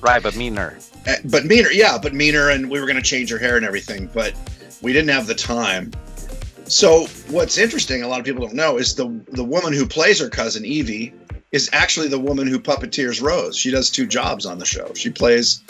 [0.00, 0.78] Right, but meaner.
[1.06, 1.70] Uh, but meaner.
[1.70, 4.34] Yeah, but meaner, and we were going to change her hair and everything, but
[4.80, 5.92] we didn't have the time.
[6.66, 10.20] So what's interesting, a lot of people don't know, is the the woman who plays
[10.20, 11.14] her cousin Evie
[11.50, 13.56] is actually the woman who puppeteers Rose.
[13.56, 14.92] She does two jobs on the show.
[14.94, 15.62] She plays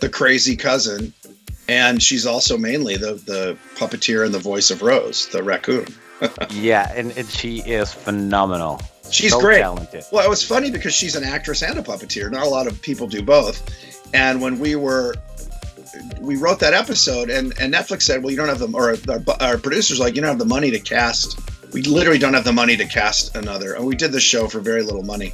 [0.00, 1.14] the crazy cousin
[1.68, 5.86] and she's also mainly the the puppeteer and the voice of Rose, the raccoon.
[6.50, 8.80] Yeah, and, and she is phenomenal.
[9.10, 9.60] She's so great.
[9.60, 10.04] Talented.
[10.10, 12.30] Well, it was funny because she's an actress and a puppeteer.
[12.30, 13.62] Not a lot of people do both.
[14.14, 15.14] And when we were
[16.20, 19.50] we wrote that episode, and, and Netflix said, "Well, you don't have the or our,
[19.52, 21.38] our producers like you don't have the money to cast.
[21.72, 24.60] We literally don't have the money to cast another." And we did the show for
[24.60, 25.32] very little money.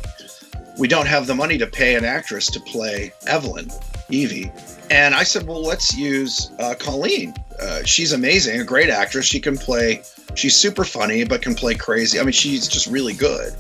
[0.79, 3.71] We don't have the money to pay an actress to play Evelyn,
[4.09, 4.51] Evie.
[4.91, 7.35] And I said, "Well, let's use uh, Colleen.
[7.61, 9.27] Uh, she's amazing, a great actress.
[9.27, 10.03] She can play.
[10.35, 12.19] She's super funny, but can play crazy.
[12.21, 13.55] I mean, she's just really good."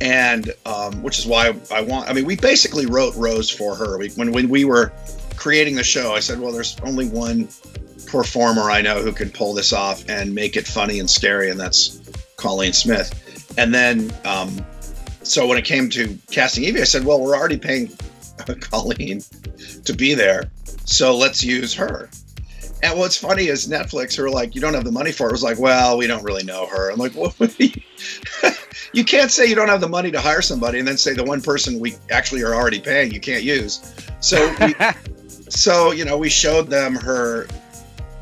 [0.00, 2.08] and um, which is why I want.
[2.08, 3.96] I mean, we basically wrote Rose for her.
[3.96, 4.92] We, when when we were
[5.36, 7.48] creating the show, I said, well, there's only one
[8.06, 11.58] performer I know who can pull this off and make it funny and scary, and
[11.58, 12.00] that's
[12.36, 13.54] Colleen Smith.
[13.58, 14.64] And then, um,
[15.22, 17.88] so when it came to casting Evie, I said, well, we're already paying
[18.60, 19.22] Colleen
[19.84, 20.50] to be there,
[20.84, 22.08] so let's use her.
[22.82, 25.32] And what's funny is Netflix, who are like, you don't have the money for it,
[25.32, 26.90] was like, well, we don't really know her.
[26.90, 27.34] I'm like, what?
[28.92, 31.24] you can't say you don't have the money to hire somebody and then say the
[31.24, 33.94] one person we actually are already paying you can't use.
[34.20, 34.74] So we,
[35.48, 37.46] so you know we showed them her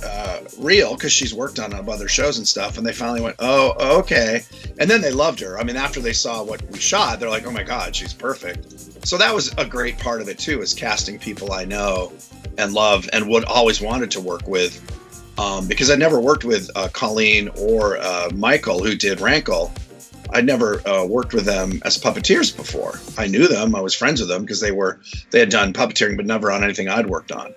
[0.04, 3.98] uh, reel because she's worked on other shows and stuff and they finally went oh
[4.00, 4.42] okay.
[4.78, 5.58] And then they loved her.
[5.58, 9.06] I mean after they saw what we shot they're like oh my god she's perfect.
[9.06, 12.12] So that was a great part of it too is casting people i know
[12.58, 14.80] and love and would always wanted to work with
[15.38, 19.72] um, because i never worked with uh, colleen or uh, michael who did rankle.
[20.34, 22.98] I'd never uh, worked with them as puppeteers before.
[23.18, 24.98] I knew them, I was friends with them because they were
[25.30, 27.52] they had done puppeteering, but never on anything I'd worked on.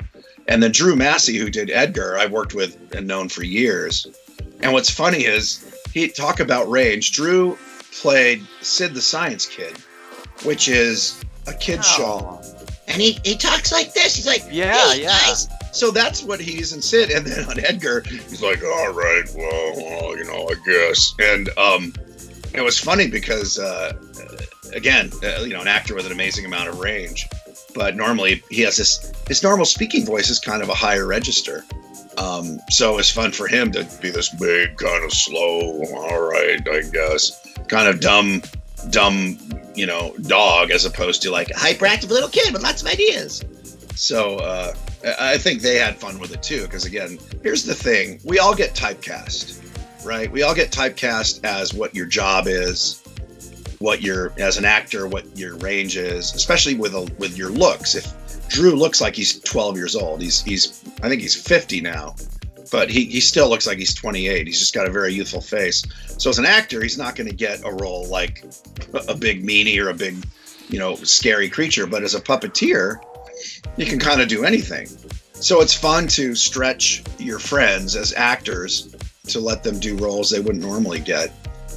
[0.47, 4.05] And then Drew Massey, who did Edgar, I've worked with and known for years.
[4.61, 7.11] And what's funny is he talk about range.
[7.11, 7.57] Drew
[7.91, 9.75] played Sid the Science Kid,
[10.43, 12.41] which is a kid's oh.
[12.41, 12.65] show.
[12.87, 14.15] And he, he talks like this.
[14.15, 15.07] He's like, yeah, hey, yeah.
[15.07, 15.47] Guys.
[15.71, 17.09] So that's what he's in Sid.
[17.11, 21.13] And then on Edgar, he's like, all right, well, well you know, I guess.
[21.19, 21.93] And um,
[22.53, 23.93] it was funny because uh,
[24.73, 27.27] again, uh, you know, an actor with an amazing amount of range,
[27.75, 29.11] but normally he has this.
[29.27, 31.63] His normal speaking voice is kind of a higher register.
[32.17, 35.83] Um, so it's fun for him to be this big, kind of slow.
[35.93, 38.41] All right, I guess, kind of dumb,
[38.89, 39.37] dumb,
[39.75, 43.43] you know, dog as opposed to like a hyperactive little kid with lots of ideas.
[43.95, 44.73] So uh,
[45.19, 46.63] I think they had fun with it too.
[46.63, 49.61] Because again, here's the thing: we all get typecast
[50.05, 50.31] right?
[50.31, 53.01] We all get typecast as what your job is,
[53.79, 57.95] what your as an actor, what your range is, especially with a, with your looks.
[57.95, 62.15] If Drew looks like he's 12 years old, he's he's I think he's 50 now,
[62.71, 64.47] but he he still looks like he's 28.
[64.47, 65.83] He's just got a very youthful face.
[66.17, 68.43] So as an actor, he's not going to get a role like
[69.07, 70.25] a big meanie or a big,
[70.69, 71.87] you know, scary creature.
[71.87, 72.99] But as a puppeteer,
[73.77, 74.87] you can kind of do anything.
[75.33, 78.95] So it's fun to stretch your friends as actors
[79.27, 81.31] to let them do roles they wouldn't normally get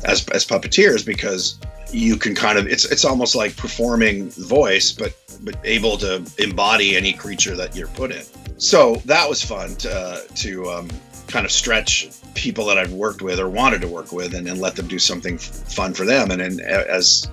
[0.04, 1.58] as as puppeteers because
[1.90, 6.96] you can kind of it's it's almost like performing voice but but able to embody
[6.96, 8.22] any creature that you're put in.
[8.58, 10.88] So that was fun to uh, to um,
[11.28, 14.60] kind of stretch people that I've worked with or wanted to work with and then
[14.60, 16.30] let them do something f- fun for them.
[16.30, 17.30] And then as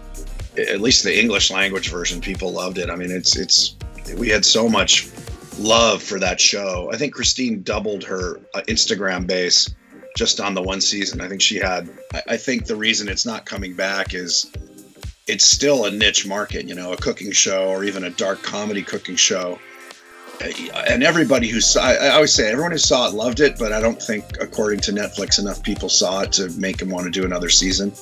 [0.58, 2.90] at least the English language version people loved it.
[2.90, 3.76] I mean it's it's
[4.18, 5.10] we had so much
[5.58, 6.90] love for that show.
[6.94, 9.74] I think Christine doubled her uh, Instagram base
[10.16, 11.22] just on the one season.
[11.22, 11.90] I think she had.
[12.28, 14.50] I, think the reason it's not coming back is
[15.28, 16.68] it's still a niche market.
[16.68, 19.60] You know, a cooking show or even a dark comedy cooking show.
[20.42, 23.80] And everybody who saw, I always say, everyone who saw it loved it, but I
[23.80, 27.24] don't think, according to Netflix, enough people saw it to make them want to do
[27.24, 27.94] another season.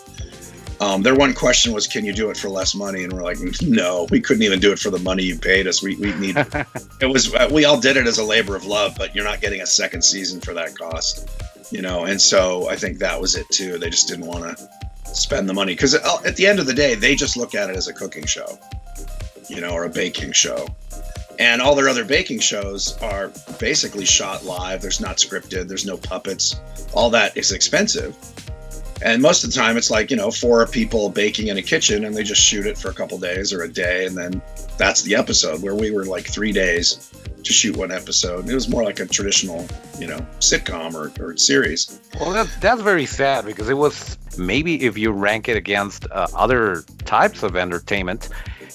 [0.80, 3.38] Um, their one question was, "Can you do it for less money?" And we're like,
[3.62, 5.84] "No, we couldn't even do it for the money you paid us.
[5.84, 6.36] We, we need."
[7.00, 9.62] it was we all did it as a labor of love, but you're not getting
[9.62, 11.30] a second season for that cost
[11.74, 13.78] you know and so i think that was it too.
[13.78, 14.70] They just didn't want to
[15.14, 17.70] spend the money because uh, at the end of the day they just look at
[17.70, 18.60] it as a cooking show
[19.50, 20.68] you know or a baking show.
[21.40, 24.84] And all their other baking shows are basically shot live.
[24.84, 25.68] There's not scripted.
[25.68, 26.60] There's no puppets.
[26.94, 28.16] All that is expensive
[29.04, 32.06] and most of the time it's like you know four people baking in a kitchen
[32.06, 34.42] and they just shoot it for a couple days or a day and then
[34.78, 37.12] that's the episode where we were like three days
[37.44, 38.50] to shoot one episode.
[38.50, 39.68] It was more like a traditional,
[40.00, 42.00] you know, sitcom or, or series.
[42.20, 46.28] Well, that, that's very sad because it was maybe if you rank it against uh,
[46.34, 48.30] other types of entertainment,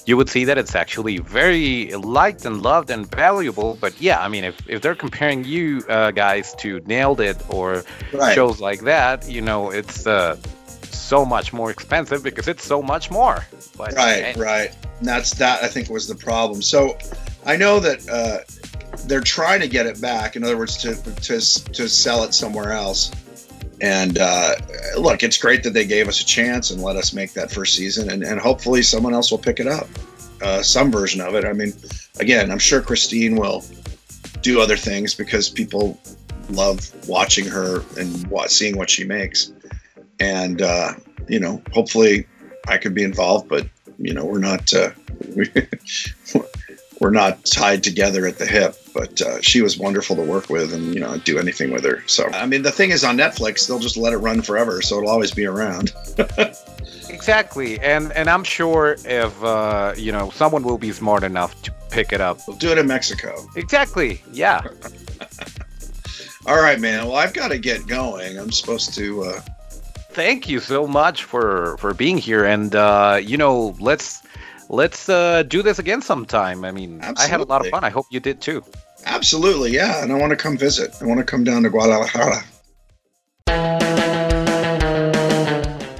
[0.09, 3.77] you would see that it's actually very liked and loved and valuable.
[3.79, 7.85] But yeah, I mean, if, if they're comparing you uh, guys to Nailed It or
[8.15, 8.35] right.
[8.35, 10.39] shows like that, you know, it's uh,
[10.85, 13.45] so much more expensive because it's so much more.
[13.77, 14.75] But, right, and, right.
[14.99, 15.63] And that's that.
[15.63, 16.63] I think was the problem.
[16.63, 16.97] So
[17.45, 18.39] I know that uh,
[19.07, 20.37] they're trying to get it back.
[20.37, 21.39] In other words, to to
[21.73, 23.11] to sell it somewhere else.
[23.81, 24.55] And uh,
[24.99, 27.77] look, it's great that they gave us a chance and let us make that first
[27.77, 29.87] season, and, and hopefully someone else will pick it up,
[30.43, 31.45] uh, some version of it.
[31.45, 31.73] I mean,
[32.19, 33.65] again, I'm sure Christine will
[34.43, 35.99] do other things because people
[36.51, 39.53] love watching her and seeing what she makes.
[40.19, 40.95] And uh,
[41.29, 42.27] you know, hopefully,
[42.67, 43.69] I could be involved, but
[43.99, 44.91] you know, we're not uh,
[47.01, 48.75] we're not tied together at the hip.
[48.99, 51.85] But uh, she was wonderful to work with, and you know, I'd do anything with
[51.85, 52.03] her.
[52.09, 54.97] So I mean, the thing is, on Netflix, they'll just let it run forever, so
[54.99, 55.93] it'll always be around.
[57.09, 61.73] exactly, and and I'm sure if uh, you know someone will be smart enough to
[61.91, 63.47] pick it up, we'll do it in Mexico.
[63.55, 64.21] Exactly.
[64.33, 64.63] Yeah.
[66.49, 67.07] All right, man.
[67.07, 68.37] Well, I've got to get going.
[68.37, 69.23] I'm supposed to.
[69.23, 69.41] Uh...
[70.11, 74.27] Thank you so much for for being here, and uh, you know, let's
[74.69, 76.65] let's uh, do this again sometime.
[76.65, 77.25] I mean, Absolutely.
[77.25, 77.85] I had a lot of fun.
[77.85, 78.65] I hope you did too.
[79.05, 80.03] Absolutely, yeah.
[80.03, 80.91] And I want to come visit.
[81.01, 82.45] I want to come down to Guadalajara.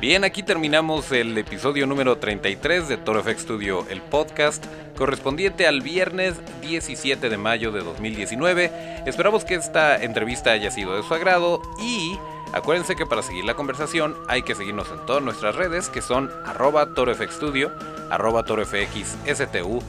[0.01, 4.65] Bien, aquí terminamos el episodio número 33 de Toro FX Studio, el podcast
[4.97, 9.03] correspondiente al viernes 17 de mayo de 2019.
[9.07, 12.17] Esperamos que esta entrevista haya sido de su agrado y
[12.55, 16.31] acuérdense que para seguir la conversación hay que seguirnos en todas nuestras redes que son
[16.47, 17.71] arroba torofxstudio,
[18.09, 19.83] arroba torofxstu,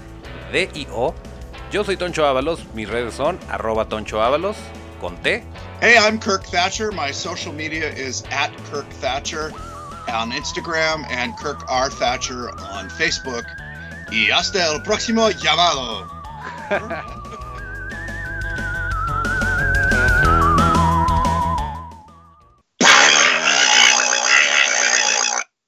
[0.52, 1.16] D-I-O.
[1.72, 4.58] Yo soy Toncho Ábalos, mis redes son arroba Toncho Ábalos
[5.00, 5.44] con T.
[5.82, 6.92] Hey, I'm Kirk Thatcher.
[6.92, 9.54] My social media is at Kirk Thatcher.
[10.12, 11.90] on Instagram and Kirk R.
[11.90, 13.46] Thatcher on Facebook.
[14.12, 16.08] Y hasta el próximo llamado.